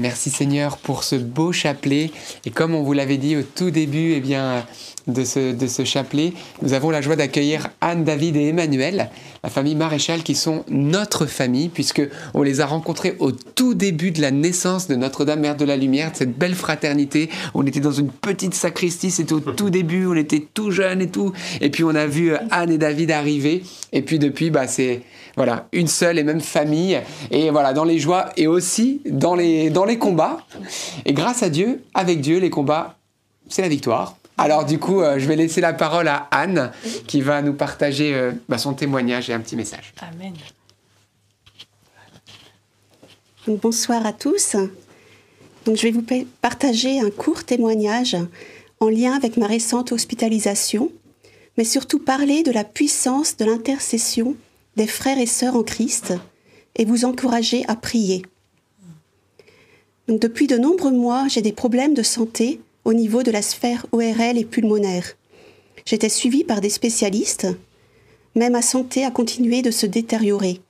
Merci 0.00 0.30
Seigneur 0.30 0.78
pour 0.78 1.04
ce 1.04 1.14
beau 1.14 1.52
chapelet. 1.52 2.10
Et 2.46 2.50
comme 2.50 2.74
on 2.74 2.82
vous 2.82 2.94
l'avait 2.94 3.18
dit 3.18 3.36
au 3.36 3.42
tout 3.42 3.70
début 3.70 4.12
eh 4.14 4.20
bien, 4.20 4.64
de, 5.06 5.24
ce, 5.24 5.52
de 5.52 5.66
ce 5.66 5.84
chapelet, 5.84 6.32
nous 6.62 6.72
avons 6.72 6.88
la 6.88 7.02
joie 7.02 7.16
d'accueillir 7.16 7.68
Anne, 7.82 8.04
David 8.04 8.36
et 8.36 8.48
Emmanuel, 8.48 9.10
la 9.44 9.50
famille 9.50 9.74
Maréchal, 9.74 10.22
qui 10.22 10.34
sont 10.34 10.64
notre 10.70 11.26
famille, 11.26 11.68
puisque 11.68 12.00
on 12.32 12.42
les 12.42 12.62
a 12.62 12.66
rencontrés 12.66 13.16
au 13.18 13.30
tout 13.32 13.74
début 13.74 14.10
de 14.10 14.22
la 14.22 14.30
naissance 14.30 14.88
de 14.88 14.96
Notre-Dame 14.96 15.40
Mère 15.40 15.56
de 15.56 15.66
la 15.66 15.76
Lumière, 15.76 16.12
de 16.12 16.16
cette 16.16 16.38
belle 16.38 16.54
fraternité. 16.54 17.28
On 17.52 17.66
était 17.66 17.80
dans 17.80 17.92
une 17.92 18.10
petite 18.10 18.54
sacristie, 18.54 19.10
c'était 19.10 19.34
au 19.34 19.40
tout 19.40 19.68
début, 19.68 20.06
on 20.06 20.14
était 20.14 20.46
tout 20.54 20.70
jeunes 20.70 21.02
et 21.02 21.10
tout. 21.10 21.34
Et 21.60 21.68
puis 21.68 21.84
on 21.84 21.94
a 21.94 22.06
vu 22.06 22.32
Anne 22.50 22.70
et 22.70 22.78
David 22.78 23.10
arriver. 23.10 23.62
Et 23.92 24.00
puis 24.00 24.18
depuis, 24.18 24.48
bah, 24.48 24.66
c'est 24.66 25.02
voilà, 25.40 25.68
une 25.72 25.88
seule 25.88 26.18
et 26.18 26.24
même 26.24 26.40
famille. 26.40 27.00
Et 27.30 27.50
voilà, 27.50 27.72
dans 27.72 27.84
les 27.84 27.98
joies 27.98 28.30
et 28.36 28.46
aussi 28.46 29.00
dans 29.06 29.34
les, 29.34 29.70
dans 29.70 29.86
les 29.86 29.98
combats. 29.98 30.38
Et 31.06 31.12
grâce 31.14 31.42
à 31.42 31.48
Dieu, 31.48 31.82
avec 31.94 32.20
Dieu, 32.20 32.38
les 32.38 32.50
combats, 32.50 32.96
c'est 33.48 33.62
la 33.62 33.68
victoire. 33.68 34.16
Alors 34.36 34.64
du 34.64 34.78
coup, 34.78 35.00
euh, 35.00 35.18
je 35.18 35.26
vais 35.26 35.36
laisser 35.36 35.60
la 35.60 35.72
parole 35.72 36.08
à 36.08 36.28
Anne 36.30 36.72
qui 37.06 37.20
va 37.20 37.42
nous 37.42 37.54
partager 37.54 38.14
euh, 38.14 38.32
bah, 38.48 38.58
son 38.58 38.74
témoignage 38.74 39.28
et 39.30 39.32
un 39.32 39.40
petit 39.40 39.56
message. 39.56 39.92
Amen. 40.00 40.34
Donc, 43.46 43.60
bonsoir 43.60 44.04
à 44.04 44.12
tous. 44.12 44.56
Donc, 45.64 45.76
je 45.76 45.82
vais 45.82 45.90
vous 45.90 46.02
pa- 46.02 46.26
partager 46.42 47.00
un 47.00 47.10
court 47.10 47.44
témoignage 47.44 48.16
en 48.80 48.88
lien 48.88 49.14
avec 49.14 49.36
ma 49.36 49.46
récente 49.46 49.92
hospitalisation, 49.92 50.90
mais 51.56 51.64
surtout 51.64 51.98
parler 51.98 52.42
de 52.42 52.52
la 52.52 52.64
puissance 52.64 53.36
de 53.36 53.44
l'intercession 53.46 54.36
des 54.76 54.86
frères 54.86 55.18
et 55.18 55.26
sœurs 55.26 55.56
en 55.56 55.62
Christ 55.62 56.14
et 56.76 56.84
vous 56.84 57.04
encourager 57.04 57.64
à 57.68 57.76
prier. 57.76 58.22
Depuis 60.08 60.46
de 60.46 60.56
nombreux 60.56 60.90
mois, 60.90 61.28
j'ai 61.28 61.42
des 61.42 61.52
problèmes 61.52 61.94
de 61.94 62.02
santé 62.02 62.60
au 62.84 62.92
niveau 62.92 63.22
de 63.22 63.30
la 63.30 63.42
sphère 63.42 63.86
ORL 63.92 64.38
et 64.38 64.44
pulmonaire. 64.44 65.16
J'étais 65.84 66.08
suivie 66.08 66.44
par 66.44 66.60
des 66.60 66.70
spécialistes, 66.70 67.46
mais 68.34 68.50
ma 68.50 68.62
santé 68.62 69.04
a 69.04 69.10
continué 69.10 69.62
de 69.62 69.70
se 69.70 69.86
détériorer. 69.86 70.60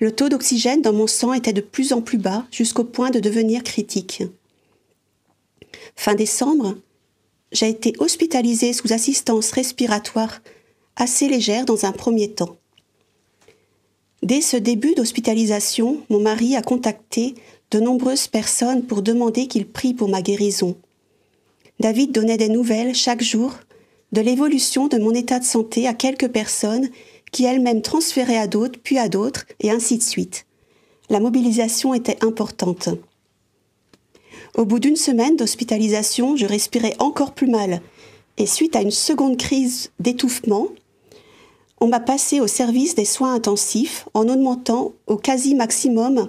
Le 0.00 0.12
taux 0.12 0.28
d'oxygène 0.28 0.82
dans 0.82 0.92
mon 0.92 1.06
sang 1.06 1.32
était 1.32 1.52
de 1.52 1.60
plus 1.60 1.92
en 1.92 2.00
plus 2.00 2.18
bas 2.18 2.46
jusqu'au 2.52 2.84
point 2.84 3.10
de 3.10 3.18
devenir 3.18 3.64
critique. 3.64 4.22
Fin 5.96 6.14
décembre, 6.14 6.76
j'ai 7.50 7.68
été 7.68 7.94
hospitalisée 7.98 8.72
sous 8.72 8.92
assistance 8.92 9.50
respiratoire 9.50 10.40
assez 10.94 11.28
légère 11.28 11.64
dans 11.64 11.86
un 11.86 11.92
premier 11.92 12.30
temps. 12.30 12.57
Dès 14.22 14.40
ce 14.40 14.56
début 14.56 14.94
d'hospitalisation, 14.94 15.98
mon 16.10 16.20
mari 16.20 16.56
a 16.56 16.62
contacté 16.62 17.34
de 17.70 17.80
nombreuses 17.80 18.26
personnes 18.26 18.84
pour 18.84 19.02
demander 19.02 19.46
qu'ils 19.46 19.66
prient 19.68 19.94
pour 19.94 20.08
ma 20.08 20.22
guérison. 20.22 20.76
David 21.80 22.12
donnait 22.12 22.36
des 22.36 22.48
nouvelles 22.48 22.94
chaque 22.94 23.22
jour 23.22 23.52
de 24.12 24.20
l'évolution 24.20 24.88
de 24.88 24.98
mon 24.98 25.12
état 25.12 25.38
de 25.38 25.44
santé 25.44 25.86
à 25.86 25.94
quelques 25.94 26.28
personnes 26.28 26.88
qui 27.30 27.44
elles-mêmes 27.44 27.82
transféraient 27.82 28.38
à 28.38 28.46
d'autres, 28.46 28.80
puis 28.82 28.98
à 28.98 29.08
d'autres, 29.08 29.46
et 29.60 29.70
ainsi 29.70 29.98
de 29.98 30.02
suite. 30.02 30.46
La 31.10 31.20
mobilisation 31.20 31.94
était 31.94 32.24
importante. 32.24 32.88
Au 34.56 34.64
bout 34.64 34.78
d'une 34.78 34.96
semaine 34.96 35.36
d'hospitalisation, 35.36 36.36
je 36.36 36.46
respirais 36.46 36.96
encore 36.98 37.34
plus 37.34 37.48
mal, 37.48 37.80
et 38.38 38.46
suite 38.46 38.76
à 38.76 38.82
une 38.82 38.90
seconde 38.90 39.36
crise 39.36 39.90
d'étouffement, 40.00 40.68
on 41.80 41.86
m'a 41.86 42.00
passé 42.00 42.40
au 42.40 42.46
service 42.46 42.94
des 42.94 43.04
soins 43.04 43.34
intensifs 43.34 44.08
en 44.14 44.28
augmentant 44.28 44.92
au 45.06 45.16
quasi 45.16 45.54
maximum 45.54 46.28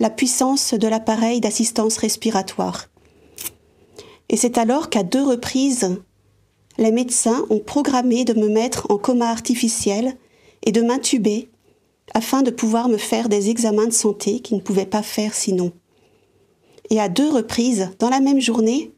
la 0.00 0.10
puissance 0.10 0.74
de 0.74 0.88
l'appareil 0.88 1.40
d'assistance 1.40 1.96
respiratoire. 1.96 2.88
Et 4.28 4.36
c'est 4.36 4.58
alors 4.58 4.90
qu'à 4.90 5.02
deux 5.02 5.22
reprises, 5.22 5.96
les 6.76 6.92
médecins 6.92 7.44
ont 7.50 7.58
programmé 7.58 8.24
de 8.24 8.34
me 8.34 8.48
mettre 8.48 8.90
en 8.90 8.98
coma 8.98 9.28
artificiel 9.30 10.16
et 10.64 10.72
de 10.72 10.82
m'intuber 10.82 11.48
afin 12.14 12.42
de 12.42 12.50
pouvoir 12.50 12.88
me 12.88 12.96
faire 12.96 13.28
des 13.28 13.50
examens 13.50 13.86
de 13.86 13.92
santé 13.92 14.40
qu'ils 14.40 14.58
ne 14.58 14.62
pouvaient 14.62 14.86
pas 14.86 15.02
faire 15.02 15.34
sinon. 15.34 15.72
Et 16.90 17.00
à 17.00 17.08
deux 17.08 17.28
reprises, 17.28 17.90
dans 17.98 18.08
la 18.08 18.20
même 18.20 18.40
journée, 18.40 18.92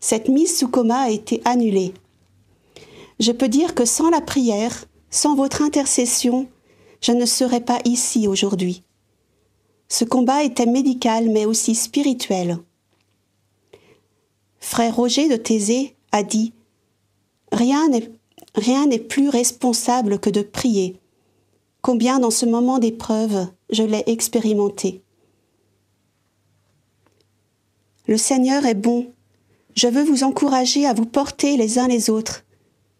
cette 0.00 0.28
mise 0.28 0.56
sous 0.56 0.68
coma 0.68 1.02
a 1.02 1.10
été 1.10 1.40
annulée. 1.44 1.92
Je 3.20 3.32
peux 3.32 3.48
dire 3.48 3.74
que 3.74 3.84
sans 3.84 4.10
la 4.10 4.20
prière, 4.20 4.84
sans 5.16 5.34
votre 5.34 5.62
intercession, 5.62 6.46
je 7.00 7.12
ne 7.12 7.24
serais 7.24 7.62
pas 7.62 7.78
ici 7.86 8.28
aujourd'hui. 8.28 8.82
Ce 9.88 10.04
combat 10.04 10.42
était 10.42 10.66
médical 10.66 11.30
mais 11.30 11.46
aussi 11.46 11.74
spirituel. 11.74 12.58
Frère 14.60 14.94
Roger 14.94 15.28
de 15.28 15.36
Thésée 15.36 15.96
a 16.12 16.22
dit 16.22 16.52
Rien 17.50 17.88
n'est 17.88 18.10
rien 18.54 18.86
n'est 18.86 18.98
plus 18.98 19.30
responsable 19.30 20.18
que 20.18 20.28
de 20.28 20.42
prier. 20.42 21.00
Combien 21.80 22.18
dans 22.18 22.30
ce 22.30 22.44
moment 22.44 22.78
d'épreuve 22.78 23.46
je 23.70 23.84
l'ai 23.84 24.04
expérimenté. 24.06 25.02
Le 28.06 28.18
Seigneur 28.18 28.66
est 28.66 28.74
bon. 28.74 29.12
Je 29.74 29.88
veux 29.88 30.04
vous 30.04 30.24
encourager 30.24 30.86
à 30.86 30.92
vous 30.92 31.06
porter 31.06 31.56
les 31.56 31.78
uns 31.78 31.88
les 31.88 32.10
autres. 32.10 32.44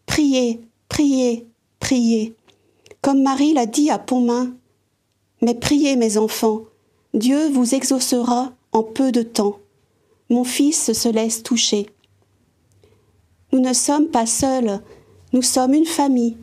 Priez, 0.05 0.61
priez, 0.89 1.47
priez. 1.87 2.35
Comme 3.01 3.23
Marie 3.23 3.53
l'a 3.53 3.65
dit 3.65 3.89
à 3.89 3.97
Pontmain. 3.97 4.57
Mais 5.41 5.55
priez, 5.55 5.95
mes 5.95 6.17
enfants, 6.17 6.63
Dieu 7.13 7.47
vous 7.47 7.75
exaucera 7.75 8.51
en 8.73 8.83
peu 8.83 9.13
de 9.13 9.21
temps. 9.21 9.59
Mon 10.29 10.43
fils 10.43 10.91
se 10.91 11.07
laisse 11.07 11.43
toucher. 11.43 11.85
Nous 13.53 13.61
ne 13.61 13.71
sommes 13.71 14.09
pas 14.09 14.25
seuls, 14.25 14.81
nous 15.31 15.41
sommes 15.41 15.73
une 15.73 15.85
famille, 15.85 16.35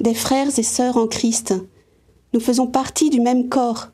des 0.00 0.12
frères 0.12 0.58
et 0.58 0.62
sœurs 0.62 0.98
en 0.98 1.06
Christ. 1.06 1.54
Nous 2.34 2.40
faisons 2.40 2.66
partie 2.66 3.08
du 3.08 3.20
même 3.20 3.48
corps. 3.48 3.86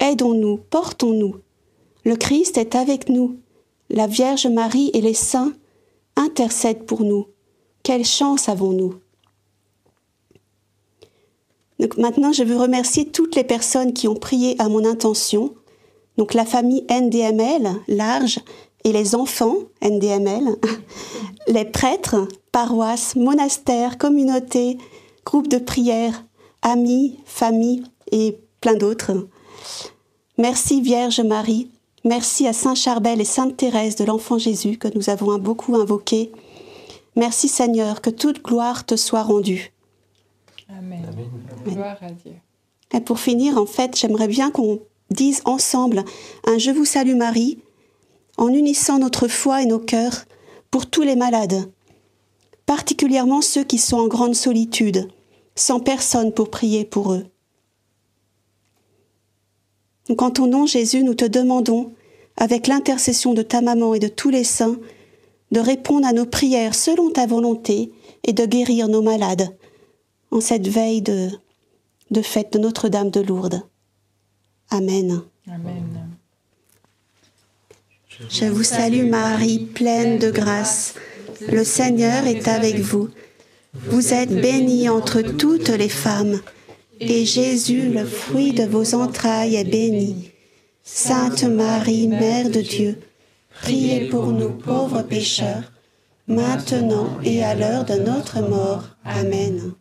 Aidons-nous, 0.00 0.58
portons-nous. 0.68 1.36
Le 2.04 2.16
Christ 2.16 2.58
est 2.58 2.74
avec 2.74 3.08
nous. 3.08 3.38
La 3.88 4.06
Vierge 4.06 4.48
Marie 4.48 4.90
et 4.92 5.00
les 5.00 5.14
saints 5.14 5.54
intercèdent 6.14 6.84
pour 6.84 7.04
nous. 7.04 7.26
Quelle 7.82 8.04
chance 8.04 8.50
avons-nous 8.50 8.96
Maintenant, 11.98 12.32
je 12.32 12.44
veux 12.44 12.56
remercier 12.56 13.06
toutes 13.06 13.36
les 13.36 13.44
personnes 13.44 13.92
qui 13.92 14.08
ont 14.08 14.14
prié 14.14 14.56
à 14.58 14.68
mon 14.68 14.84
intention. 14.84 15.54
Donc 16.16 16.34
la 16.34 16.44
famille 16.44 16.84
NDML, 16.90 17.72
large, 17.88 18.40
et 18.84 18.92
les 18.92 19.14
enfants 19.14 19.56
NDML, 19.82 20.56
les 21.48 21.64
prêtres, 21.64 22.26
paroisses, 22.50 23.16
monastères, 23.16 23.98
communautés, 23.98 24.78
groupes 25.24 25.48
de 25.48 25.58
prière, 25.58 26.24
amis, 26.62 27.18
familles 27.24 27.84
et 28.10 28.38
plein 28.60 28.74
d'autres. 28.74 29.12
Merci 30.38 30.80
Vierge 30.80 31.20
Marie, 31.20 31.70
merci 32.04 32.46
à 32.46 32.52
Saint 32.52 32.74
Charbel 32.74 33.20
et 33.20 33.24
Sainte 33.24 33.56
Thérèse 33.56 33.96
de 33.96 34.04
l'Enfant 34.04 34.38
Jésus 34.38 34.78
que 34.78 34.88
nous 34.94 35.10
avons 35.10 35.38
beaucoup 35.38 35.76
invoqué. 35.76 36.32
Merci 37.14 37.48
Seigneur, 37.48 38.00
que 38.00 38.10
toute 38.10 38.42
gloire 38.42 38.84
te 38.84 38.96
soit 38.96 39.22
rendue. 39.22 39.71
Amen. 40.78 41.04
Gloire 41.66 41.98
à 42.00 42.10
Dieu. 42.10 42.32
Et 42.94 43.00
pour 43.00 43.20
finir, 43.20 43.58
en 43.58 43.66
fait, 43.66 43.96
j'aimerais 43.96 44.28
bien 44.28 44.50
qu'on 44.50 44.80
dise 45.10 45.42
ensemble 45.44 46.04
un 46.46 46.58
Je 46.58 46.70
vous 46.70 46.84
salue 46.84 47.16
Marie, 47.16 47.58
en 48.36 48.48
unissant 48.48 48.98
notre 48.98 49.28
foi 49.28 49.62
et 49.62 49.66
nos 49.66 49.78
cœurs 49.78 50.24
pour 50.70 50.86
tous 50.86 51.02
les 51.02 51.16
malades, 51.16 51.70
particulièrement 52.66 53.42
ceux 53.42 53.64
qui 53.64 53.78
sont 53.78 53.98
en 53.98 54.08
grande 54.08 54.34
solitude, 54.34 55.08
sans 55.54 55.80
personne 55.80 56.32
pour 56.32 56.50
prier 56.50 56.84
pour 56.84 57.12
eux. 57.12 57.26
Donc, 60.08 60.22
en 60.22 60.30
ton 60.30 60.46
nom, 60.46 60.66
Jésus, 60.66 61.02
nous 61.02 61.14
te 61.14 61.24
demandons, 61.24 61.92
avec 62.36 62.66
l'intercession 62.66 63.34
de 63.34 63.42
ta 63.42 63.60
maman 63.60 63.94
et 63.94 63.98
de 63.98 64.08
tous 64.08 64.30
les 64.30 64.44
saints, 64.44 64.78
de 65.50 65.60
répondre 65.60 66.06
à 66.06 66.12
nos 66.12 66.26
prières 66.26 66.74
selon 66.74 67.10
ta 67.10 67.26
volonté 67.26 67.92
et 68.24 68.32
de 68.32 68.46
guérir 68.46 68.88
nos 68.88 69.02
malades 69.02 69.54
en 70.32 70.40
cette 70.40 70.66
veille 70.66 71.02
de, 71.02 71.28
de 72.10 72.22
fête 72.22 72.54
de 72.54 72.58
Notre-Dame 72.58 73.10
de 73.10 73.20
Lourdes. 73.20 73.62
Amen. 74.70 75.22
Amen. 75.46 76.08
Je 78.30 78.46
vous 78.46 78.62
salue 78.62 79.08
Marie, 79.08 79.58
pleine 79.58 80.18
de 80.18 80.30
grâce. 80.30 80.94
Le 81.50 81.64
Seigneur 81.64 82.26
est 82.26 82.48
avec 82.48 82.78
vous. 82.78 83.10
Vous 83.74 84.12
êtes 84.12 84.34
bénie 84.34 84.88
entre 84.88 85.22
toutes 85.22 85.70
les 85.70 85.88
femmes, 85.88 86.40
et 87.00 87.24
Jésus, 87.24 87.88
le 87.88 88.04
fruit 88.04 88.52
de 88.52 88.64
vos 88.64 88.94
entrailles, 88.94 89.56
est 89.56 89.64
béni. 89.64 90.30
Sainte 90.82 91.44
Marie, 91.44 92.08
Mère 92.08 92.50
de 92.50 92.60
Dieu, 92.60 92.98
priez 93.62 94.08
pour 94.08 94.26
nous 94.26 94.50
pauvres 94.50 95.02
pécheurs, 95.02 95.72
maintenant 96.26 97.18
et 97.24 97.42
à 97.42 97.54
l'heure 97.54 97.84
de 97.84 97.94
notre 97.94 98.40
mort. 98.40 98.84
Amen. 99.04 99.72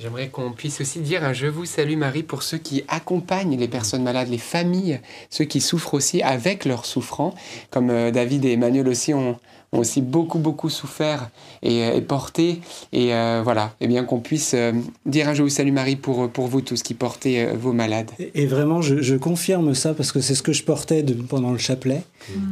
J'aimerais 0.00 0.28
qu'on 0.28 0.52
puisse 0.52 0.80
aussi 0.80 1.00
dire 1.00 1.24
un 1.24 1.34
Je 1.34 1.46
vous 1.46 1.66
salue 1.66 1.98
Marie 1.98 2.22
pour 2.22 2.42
ceux 2.42 2.56
qui 2.56 2.84
accompagnent 2.88 3.58
les 3.58 3.68
personnes 3.68 4.02
malades, 4.02 4.28
les 4.28 4.38
familles, 4.38 4.98
ceux 5.28 5.44
qui 5.44 5.60
souffrent 5.60 5.92
aussi 5.92 6.22
avec 6.22 6.64
leurs 6.64 6.86
souffrants, 6.86 7.34
comme 7.70 7.90
euh, 7.90 8.10
David 8.10 8.46
et 8.46 8.52
Emmanuel 8.52 8.88
aussi 8.88 9.12
ont, 9.12 9.38
ont 9.72 9.78
aussi 9.78 10.00
beaucoup 10.02 10.38
beaucoup 10.40 10.68
souffert 10.68 11.30
et, 11.62 11.84
euh, 11.84 11.94
et 11.94 12.00
porté. 12.00 12.60
Et 12.92 13.14
euh, 13.14 13.40
voilà, 13.44 13.74
et 13.80 13.86
bien 13.86 14.04
qu'on 14.04 14.18
puisse 14.20 14.52
euh, 14.54 14.72
dire 15.06 15.28
un 15.28 15.34
Je 15.34 15.42
vous 15.44 15.48
salue 15.48 15.72
Marie 15.72 15.96
pour, 15.96 16.28
pour 16.28 16.48
vous 16.48 16.60
tous 16.60 16.82
qui 16.82 16.94
portez 16.94 17.42
euh, 17.42 17.54
vos 17.54 17.72
malades. 17.72 18.10
Et 18.18 18.42
et 18.42 18.46
vraiment, 18.46 18.82
je, 18.82 19.00
je 19.00 19.14
confirme 19.14 19.74
ça 19.74 19.94
parce 19.94 20.10
que 20.12 20.20
c'est 20.20 20.34
ce 20.34 20.42
que 20.42 20.52
je 20.52 20.64
portais 20.64 21.02
de- 21.04 21.14
pendant 21.14 21.52
le 21.52 21.58
chapelet. 21.58 22.02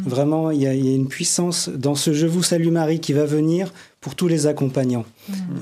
Vraiment, 0.07 0.51
il 0.51 0.62
y, 0.62 0.66
a, 0.66 0.75
il 0.75 0.85
y 0.85 0.93
a 0.93 0.95
une 0.95 1.09
puissance 1.09 1.69
dans 1.69 1.95
ce 1.95 2.12
Je 2.12 2.27
vous 2.27 2.43
salue 2.43 2.69
Marie 2.71 3.01
qui 3.01 3.12
va 3.12 3.25
venir 3.27 3.73
pour 4.01 4.14
tous 4.14 4.29
les 4.29 4.47
accompagnants 4.47 5.05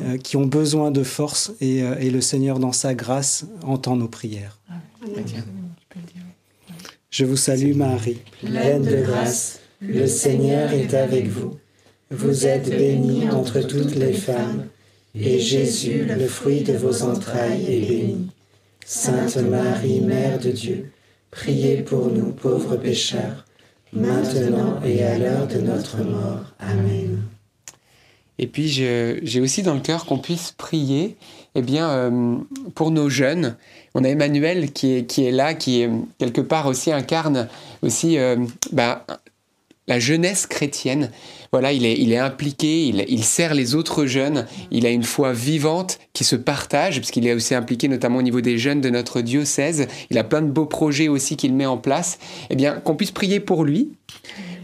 euh, 0.02 0.18
qui 0.18 0.36
ont 0.36 0.44
besoin 0.46 0.90
de 0.90 1.02
force 1.02 1.52
et, 1.62 1.82
euh, 1.82 1.94
et 1.98 2.10
le 2.10 2.20
Seigneur, 2.20 2.58
dans 2.58 2.72
sa 2.72 2.94
grâce, 2.94 3.46
entend 3.62 3.96
nos 3.96 4.08
prières. 4.08 4.58
Je 7.10 7.24
vous 7.24 7.36
salue 7.36 7.74
Marie, 7.74 8.18
pleine 8.42 8.82
de 8.82 9.02
grâce. 9.02 9.60
Le 9.88 10.06
Seigneur 10.06 10.72
est 10.72 10.94
avec 10.94 11.28
vous. 11.28 11.56
Vous 12.10 12.46
êtes 12.46 12.70
bénie 12.70 13.28
entre 13.30 13.60
toutes 13.60 13.94
les 13.94 14.12
femmes, 14.12 14.66
et 15.14 15.38
Jésus, 15.38 16.04
le 16.04 16.26
fruit 16.26 16.62
de 16.62 16.72
vos 16.72 17.02
entrailles, 17.02 17.64
est 17.68 17.88
béni. 17.88 18.28
Sainte 18.84 19.36
Marie, 19.36 20.00
Mère 20.00 20.38
de 20.38 20.50
Dieu, 20.50 20.92
priez 21.30 21.78
pour 21.82 22.10
nous 22.10 22.32
pauvres 22.32 22.76
pécheurs, 22.76 23.44
maintenant 23.92 24.80
et 24.84 25.02
à 25.02 25.18
l'heure 25.18 25.46
de 25.46 25.58
notre 25.58 25.98
mort. 25.98 26.54
Amen. 26.58 27.22
Et 28.38 28.46
puis 28.46 28.68
j'ai 28.68 29.40
aussi 29.40 29.62
dans 29.62 29.74
le 29.74 29.80
cœur 29.80 30.04
qu'on 30.04 30.18
puisse 30.18 30.52
prier 30.52 31.16
eh 31.54 31.62
bien, 31.62 31.88
euh, 31.88 32.36
pour 32.74 32.90
nos 32.90 33.08
jeunes. 33.08 33.56
On 33.94 34.04
a 34.04 34.08
Emmanuel 34.08 34.72
qui 34.72 34.96
est, 34.96 35.06
qui 35.06 35.24
est 35.24 35.32
là, 35.32 35.54
qui 35.54 35.80
est, 35.80 35.90
quelque 36.18 36.42
part 36.42 36.66
aussi 36.66 36.92
incarne 36.92 37.48
aussi 37.82 38.18
euh, 38.18 38.36
bah, 38.72 39.06
la 39.88 39.98
jeunesse 39.98 40.46
chrétienne. 40.46 41.10
Voilà, 41.52 41.72
il 41.72 41.84
est, 41.84 42.18
impliqué, 42.18 42.86
il, 42.86 43.04
il 43.08 43.24
sert 43.24 43.54
les 43.54 43.74
autres 43.74 44.06
jeunes, 44.06 44.46
il 44.70 44.84
a 44.84 44.90
une 44.90 45.04
foi 45.04 45.32
vivante 45.32 45.98
qui 46.12 46.24
se 46.24 46.36
partage, 46.36 46.96
puisqu'il 46.96 47.26
est 47.26 47.32
aussi 47.32 47.54
impliqué 47.54 47.88
notamment 47.88 48.18
au 48.18 48.22
niveau 48.22 48.40
des 48.40 48.58
jeunes 48.58 48.80
de 48.80 48.90
notre 48.90 49.20
diocèse. 49.20 49.86
Il 50.10 50.18
a 50.18 50.24
plein 50.24 50.42
de 50.42 50.50
beaux 50.50 50.66
projets 50.66 51.08
aussi 51.08 51.36
qu'il 51.36 51.54
met 51.54 51.66
en 51.66 51.78
place. 51.78 52.18
Eh 52.50 52.56
bien, 52.56 52.74
qu'on 52.80 52.96
puisse 52.96 53.12
prier 53.12 53.40
pour 53.40 53.64
lui, 53.64 53.90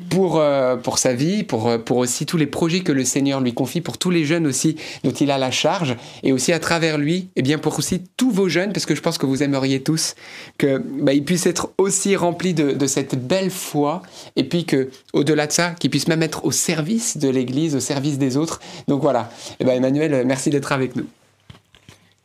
pour, 0.09 0.38
euh, 0.38 0.76
pour 0.76 0.98
sa 0.98 1.14
vie, 1.14 1.42
pour, 1.42 1.68
euh, 1.68 1.78
pour 1.78 1.98
aussi 1.98 2.26
tous 2.26 2.36
les 2.36 2.46
projets 2.46 2.80
que 2.80 2.92
le 2.92 3.05
Seigneur 3.05 3.40
lui 3.40 3.55
confie, 3.55 3.80
pour 3.80 3.98
tous 3.98 4.11
les 4.11 4.24
jeunes 4.24 4.46
aussi 4.46 4.76
dont 5.05 5.12
il 5.12 5.30
a 5.30 5.38
la 5.38 5.50
charge, 5.50 5.96
et 6.22 6.32
aussi 6.32 6.53
à 6.53 6.59
travers 6.59 6.98
lui, 6.98 7.28
et 7.36 7.42
bien 7.42 7.59
pour 7.59 7.78
aussi 7.78 8.03
tous 8.16 8.30
vos 8.30 8.48
jeunes, 8.48 8.72
parce 8.72 8.86
que 8.86 8.94
je 8.94 9.00
pense 9.00 9.18
que 9.18 9.26
vous 9.26 9.42
aimeriez 9.42 9.82
tous 9.82 10.14
que 10.59 10.78
bah, 10.78 11.12
puissent 11.24 11.46
être 11.46 11.72
aussi 11.78 12.16
remplis 12.16 12.55
de, 12.55 12.72
de 12.72 12.86
cette 12.86 13.14
belle 13.14 13.50
foi, 13.50 14.03
et 14.36 14.44
puis 14.44 14.64
que 14.64 14.90
au-delà 15.12 15.46
de 15.46 15.53
ça, 15.53 15.70
qu'ils 15.70 15.90
puissent 15.90 16.09
même 16.09 16.22
être 16.22 16.44
au 16.44 16.50
service 16.50 17.16
de 17.16 17.28
l'Église, 17.28 17.74
au 17.76 17.80
service 17.80 18.18
des 18.18 18.36
autres. 18.36 18.61
Donc 18.88 19.03
voilà. 19.03 19.30
Et 19.61 19.64
ben 19.64 19.72
Emmanuel, 19.72 20.24
merci 20.26 20.50
d'être 20.50 20.72
avec 20.72 20.96
nous. 20.96 21.07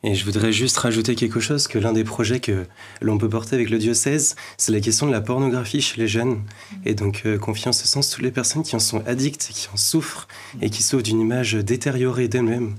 Et 0.04 0.14
je 0.14 0.24
voudrais 0.24 0.52
juste 0.52 0.76
rajouter 0.76 1.16
quelque 1.16 1.40
chose, 1.40 1.66
que 1.66 1.76
l'un 1.78 1.92
des 1.92 2.04
projets 2.04 2.38
que 2.38 2.66
l'on 3.00 3.18
peut 3.18 3.28
porter 3.28 3.56
avec 3.56 3.68
le 3.68 3.78
diocèse, 3.78 4.36
c'est 4.56 4.70
la 4.70 4.80
question 4.80 5.06
de 5.06 5.12
la 5.12 5.20
pornographie 5.20 5.80
chez 5.80 6.00
les 6.00 6.06
jeunes. 6.06 6.42
Et 6.84 6.94
donc 6.94 7.22
euh, 7.26 7.36
confier 7.36 7.68
en 7.68 7.72
ce 7.72 7.88
sens 7.88 8.10
toutes 8.10 8.22
les 8.22 8.30
personnes 8.30 8.62
qui 8.62 8.76
en 8.76 8.78
sont 8.78 9.04
addictes, 9.06 9.48
qui 9.52 9.68
en 9.72 9.76
souffrent 9.76 10.28
et 10.60 10.70
qui 10.70 10.84
souffrent 10.84 11.02
d'une 11.02 11.20
image 11.20 11.54
détériorée 11.54 12.28
d'elles-mêmes. 12.28 12.76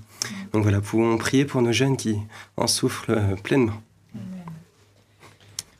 Donc 0.53 0.63
voilà, 0.63 0.79
pouvons 0.79 1.17
prier 1.17 1.43
pour 1.43 1.61
nos 1.61 1.73
jeunes 1.73 1.97
qui 1.97 2.15
en 2.55 2.67
souffrent 2.67 3.09
euh, 3.09 3.35
pleinement. 3.35 3.81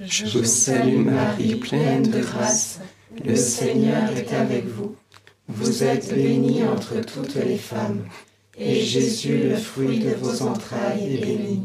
Je 0.02 0.26
vous 0.26 0.46
salue 0.46 0.98
Marie, 0.98 1.56
pleine 1.56 2.04
de 2.04 2.20
grâce. 2.20 2.80
Le 3.26 3.36
Seigneur 3.36 4.12
est 4.12 4.34
avec 4.34 4.66
vous. 4.68 4.96
Vous 5.48 5.84
êtes 5.84 6.14
bénie 6.14 6.64
entre 6.64 7.02
toutes 7.02 7.36
les 7.36 7.58
femmes, 7.58 8.04
et 8.60 8.82
Jésus, 8.82 9.50
le 9.50 9.56
fruit 9.56 10.00
de 10.00 10.12
vos 10.16 10.42
entrailles, 10.44 11.16
est 11.16 11.26
béni. 11.26 11.62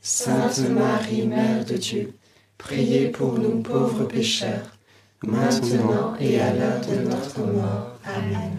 Sainte 0.00 0.70
Marie, 0.70 1.26
Mère 1.26 1.64
de 1.66 1.76
Dieu, 1.76 2.14
priez 2.56 3.08
pour 3.08 3.38
nous 3.38 3.60
pauvres 3.60 4.04
pécheurs, 4.04 4.76
maintenant 5.22 6.14
et 6.18 6.40
à 6.40 6.54
l'heure 6.54 6.80
de 6.80 7.08
notre 7.08 7.40
mort. 7.40 7.98
Amen. 8.04 8.56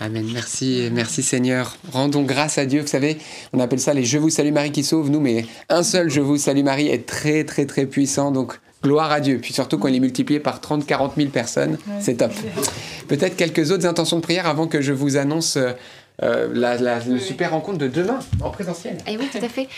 Amen. 0.00 0.28
Merci, 0.32 0.88
merci 0.92 1.22
Seigneur. 1.22 1.76
Rendons 1.92 2.22
grâce 2.22 2.58
à 2.58 2.66
Dieu. 2.66 2.82
Vous 2.82 2.86
savez, 2.86 3.16
on 3.52 3.60
appelle 3.60 3.80
ça 3.80 3.94
les 3.94 4.04
Je 4.04 4.18
vous 4.18 4.30
salue 4.30 4.52
Marie 4.52 4.72
qui 4.72 4.84
sauvent 4.84 5.10
nous, 5.10 5.20
mais 5.20 5.46
un 5.68 5.82
seul 5.82 6.10
Je 6.10 6.20
vous 6.20 6.36
salue 6.36 6.62
Marie 6.62 6.88
est 6.88 7.06
très, 7.06 7.44
très, 7.44 7.64
très 7.64 7.86
puissant. 7.86 8.30
Donc, 8.30 8.58
gloire 8.84 9.10
à 9.10 9.20
Dieu. 9.20 9.38
Puis 9.42 9.52
surtout 9.52 9.78
quand 9.78 9.88
il 9.88 9.96
est 9.96 10.00
multiplié 10.00 10.38
par 10.38 10.60
30, 10.60 10.86
40 10.86 11.14
000 11.16 11.30
personnes, 11.30 11.78
c'est 12.00 12.18
top. 12.18 12.32
Peut-être 13.08 13.36
quelques 13.36 13.72
autres 13.72 13.86
intentions 13.86 14.18
de 14.18 14.22
prière 14.22 14.46
avant 14.46 14.68
que 14.68 14.80
je 14.80 14.92
vous 14.92 15.16
annonce 15.16 15.56
euh, 15.56 15.72
euh, 16.22 16.48
la, 16.54 17.00
super 17.18 17.50
rencontre 17.50 17.78
de 17.78 17.88
demain 17.88 18.20
en 18.42 18.50
présentiel. 18.50 18.98
Et 19.08 19.16
oui, 19.16 19.28
tout 19.32 19.44
à 19.44 19.48
fait. 19.48 19.68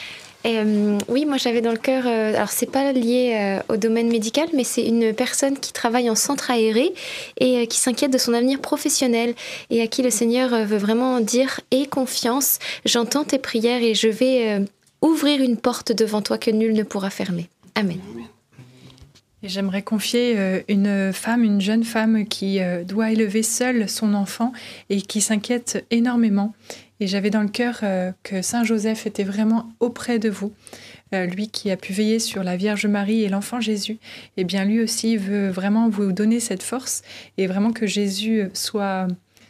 Et, 0.45 0.59
euh, 0.59 0.99
oui, 1.09 1.25
moi 1.25 1.39
j'avais 1.39 1.61
dans 1.61 1.73
le 1.73 1.77
cœur, 1.79 2.05
euh, 2.07 2.35
alors 2.37 2.51
c'est 2.51 2.71
pas 2.71 2.93
lié 2.93 3.35
euh, 3.35 3.75
au 3.75 3.77
domaine 3.77 4.09
médical, 4.09 4.49
mais 4.55 4.63
c'est 4.63 4.87
une 4.87 5.13
personne 5.13 5.59
qui 5.59 5.73
travaille 5.73 6.09
en 6.09 6.15
centre 6.15 6.53
aéré 6.53 6.93
et 7.41 7.59
euh, 7.59 7.67
qui 7.67 7.79
s'inquiète 7.81 8.13
de 8.13 8.19
son 8.19 8.33
avenir 8.33 8.61
professionnel 8.61 9.35
et 9.71 9.83
à 9.83 9.89
qui 9.89 10.03
le 10.03 10.11
Seigneur 10.11 10.55
euh, 10.55 10.65
veut 10.65 10.77
vraiment 10.77 11.19
dire 11.21 11.61
Aie 11.73 11.87
confiance, 11.87 12.61
j'entends 12.85 13.25
tes 13.25 13.39
prières 13.39 13.83
et 13.83 13.95
je 13.95 14.07
vais 14.07 14.53
euh, 14.53 14.65
ouvrir 15.03 15.43
une 15.43 15.57
porte 15.57 15.91
devant 15.91 16.23
toi 16.23 16.39
que 16.39 16.53
nul 16.53 16.75
ne 16.75 16.85
pourra 16.85 17.11
fermer. 17.11 17.49
Amen. 17.75 17.99
Et 17.99 18.36
j'aimerais 19.49 19.83
confier 19.83 20.35
euh, 20.37 20.61
une 20.69 21.13
femme, 21.13 21.45
une 21.45 21.61
jeune 21.61 21.85
femme 21.85 22.27
qui 22.27 22.61
euh, 22.61 22.85
doit 22.85 23.11
élever 23.11 23.43
seule 23.43 23.89
son 23.89 24.15
enfant 24.15 24.53
et 24.91 25.01
qui 25.01 25.21
s'inquiète 25.21 25.85
énormément. 25.91 26.55
Et 27.01 27.07
j'avais 27.07 27.31
dans 27.31 27.43
le 27.43 27.49
cœur 27.49 27.81
euh, 27.83 28.13
que 28.23 28.43
Saint 28.43 28.65
Joseph 28.65 29.07
était 29.07 29.25
vraiment 29.25 29.69
auprès 29.81 30.19
de 30.19 30.29
vous. 30.29 30.53
Lui 31.13 31.49
qui 31.49 31.71
a 31.71 31.77
pu 31.77 31.93
veiller 31.93 32.19
sur 32.19 32.43
la 32.43 32.57
Vierge 32.57 32.85
Marie 32.85 33.23
et 33.23 33.29
l'enfant 33.29 33.61
Jésus, 33.61 33.99
eh 34.37 34.43
bien 34.43 34.65
lui 34.65 34.81
aussi 34.81 35.17
veut 35.17 35.49
vraiment 35.49 35.89
vous 35.89 36.11
donner 36.11 36.41
cette 36.41 36.65
force 36.65 37.03
et 37.39 37.47
vraiment 37.47 37.73
que 37.73 37.87
Jésus 37.87 38.51
soit 38.55 39.07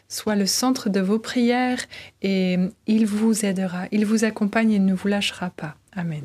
soit 0.06 0.36
le 0.36 0.46
centre 0.46 0.90
de 0.90 1.00
vos 1.00 1.18
prières 1.18 1.80
et 2.20 2.58
il 2.86 3.06
vous 3.06 3.44
aidera, 3.44 3.86
il 3.90 4.04
vous 4.04 4.24
accompagne 4.24 4.72
et 4.72 4.78
ne 4.78 4.94
vous 4.94 5.08
lâchera 5.08 5.50
pas. 5.50 5.76
Amen. 5.96 6.24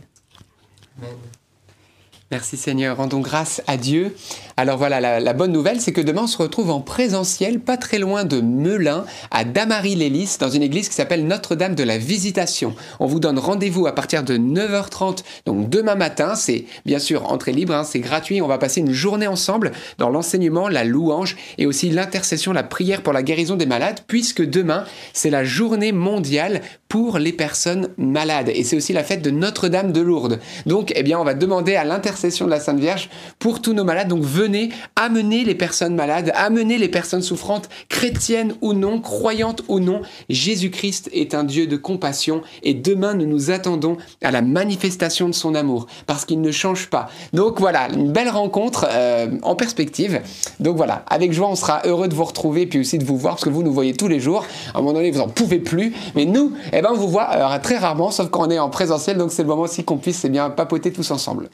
Merci 2.31 2.55
Seigneur, 2.55 2.95
rendons 2.95 3.19
grâce 3.19 3.61
à 3.67 3.75
Dieu. 3.75 4.15
Alors 4.55 4.77
voilà, 4.77 5.19
la, 5.19 5.33
bonne 5.33 5.51
nouvelle, 5.51 5.81
c'est 5.81 5.91
que 5.91 5.99
demain 5.99 6.21
on 6.23 6.27
se 6.27 6.37
retrouve 6.37 6.71
en 6.71 6.79
présentiel, 6.79 7.59
pas 7.59 7.75
très 7.75 7.99
loin 7.99 8.23
de 8.23 8.39
Melun, 8.39 9.03
à 9.31 9.43
Damary-les-Lys, 9.43 10.37
dans 10.37 10.49
une 10.49 10.63
église 10.63 10.87
qui 10.87 10.95
s'appelle 10.95 11.27
Notre-Dame 11.27 11.75
de 11.75 11.83
la 11.83 11.97
Visitation. 11.97 12.73
On 13.01 13.05
vous 13.05 13.19
donne 13.19 13.37
rendez-vous 13.37 13.85
à 13.85 13.93
partir 13.93 14.23
de 14.23 14.37
9h30, 14.37 15.25
donc 15.45 15.69
demain 15.69 15.95
matin. 15.95 16.35
C'est 16.35 16.63
bien 16.85 16.99
sûr 16.99 17.29
entrée 17.29 17.51
libre, 17.51 17.75
hein, 17.75 17.83
c'est 17.83 17.99
gratuit. 17.99 18.41
On 18.41 18.47
va 18.47 18.57
passer 18.57 18.79
une 18.79 18.93
journée 18.93 19.27
ensemble 19.27 19.73
dans 19.97 20.09
l'enseignement, 20.09 20.69
la 20.69 20.85
louange 20.85 21.35
et 21.57 21.65
aussi 21.65 21.89
l'intercession, 21.89 22.53
la 22.53 22.63
prière 22.63 23.01
pour 23.01 23.11
la 23.11 23.23
guérison 23.23 23.57
des 23.57 23.65
malades, 23.65 23.99
puisque 24.07 24.41
demain 24.41 24.85
c'est 25.11 25.31
la 25.31 25.43
journée 25.43 25.91
mondiale 25.91 26.61
pour 26.87 27.19
les 27.19 27.33
personnes 27.33 27.89
malades. 27.97 28.51
Et 28.53 28.63
c'est 28.63 28.77
aussi 28.77 28.93
la 28.93 29.03
fête 29.03 29.21
de 29.21 29.31
Notre-Dame 29.31 29.91
de 29.91 30.01
Lourdes. 30.01 30.39
Donc, 30.65 30.91
eh 30.95 31.03
bien, 31.03 31.19
on 31.19 31.23
va 31.23 31.33
demander 31.33 31.75
à 31.75 31.85
l'intercession 31.85 32.20
de 32.21 32.49
la 32.49 32.59
Sainte 32.59 32.79
Vierge 32.79 33.09
pour 33.39 33.61
tous 33.61 33.73
nos 33.73 33.83
malades. 33.83 34.07
Donc, 34.07 34.21
venez 34.21 34.69
amener 34.95 35.43
les 35.43 35.55
personnes 35.55 35.95
malades, 35.95 36.31
amener 36.35 36.77
les 36.77 36.87
personnes 36.87 37.21
souffrantes, 37.21 37.67
chrétiennes 37.89 38.53
ou 38.61 38.73
non, 38.73 38.99
croyantes 38.99 39.63
ou 39.67 39.79
non. 39.79 40.01
Jésus-Christ 40.29 41.09
est 41.13 41.33
un 41.33 41.43
Dieu 41.43 41.65
de 41.65 41.77
compassion 41.77 42.41
et 42.61 42.73
demain, 42.73 43.15
nous 43.15 43.25
nous 43.25 43.49
attendons 43.49 43.97
à 44.21 44.31
la 44.31 44.41
manifestation 44.41 45.27
de 45.27 45.33
son 45.33 45.55
amour 45.55 45.87
parce 46.05 46.25
qu'il 46.25 46.41
ne 46.41 46.51
change 46.51 46.87
pas. 46.87 47.09
Donc, 47.33 47.59
voilà, 47.59 47.87
une 47.89 48.11
belle 48.11 48.29
rencontre 48.29 48.87
euh, 48.89 49.27
en 49.41 49.55
perspective. 49.55 50.21
Donc, 50.59 50.77
voilà, 50.77 51.03
avec 51.09 51.33
joie, 51.33 51.49
on 51.49 51.55
sera 51.55 51.81
heureux 51.85 52.07
de 52.07 52.13
vous 52.13 52.23
retrouver 52.23 52.67
puis 52.67 52.79
aussi 52.79 52.99
de 52.99 53.03
vous 53.03 53.17
voir 53.17 53.35
parce 53.35 53.45
que 53.45 53.49
vous 53.49 53.63
nous 53.63 53.73
voyez 53.73 53.93
tous 53.93 54.07
les 54.07 54.19
jours. 54.19 54.45
À 54.73 54.77
un 54.77 54.81
moment 54.81 54.93
donné, 54.93 55.09
vous 55.09 55.19
n'en 55.19 55.27
pouvez 55.27 55.59
plus. 55.59 55.93
Mais 56.15 56.25
nous, 56.25 56.53
eh 56.71 56.81
ben, 56.81 56.89
on 56.91 56.97
vous 56.97 57.07
voit 57.07 57.29
euh, 57.33 57.59
très 57.59 57.77
rarement, 57.77 58.11
sauf 58.11 58.29
quand 58.29 58.47
on 58.47 58.51
est 58.51 58.59
en 58.59 58.69
présentiel. 58.69 59.17
Donc, 59.17 59.31
c'est 59.31 59.41
le 59.41 59.47
moment 59.47 59.63
aussi 59.63 59.83
qu'on 59.83 59.97
puisse 59.97 60.23
eh 60.23 60.29
bien, 60.29 60.51
papoter 60.51 60.91
tous 60.91 61.09
ensemble. 61.09 61.49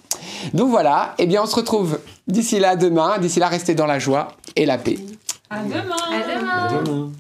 Donc 0.58 0.72
voilà, 0.72 1.14
eh 1.20 1.28
bien 1.28 1.44
on 1.44 1.46
se 1.46 1.56
retrouve 1.56 2.00
d'ici 2.28 2.60
là 2.60 2.76
demain. 2.76 3.20
D'ici 3.20 3.40
là, 3.40 3.48
restez 3.48 3.76
dans 3.76 3.86
la 3.86 4.00
joie 4.00 4.30
et 4.56 4.66
la 4.66 4.80
paix. 4.80 4.98
À 5.52 5.62
demain. 5.62 5.96
À 6.12 6.36
demain. 6.36 6.84
Demain. 6.84 7.12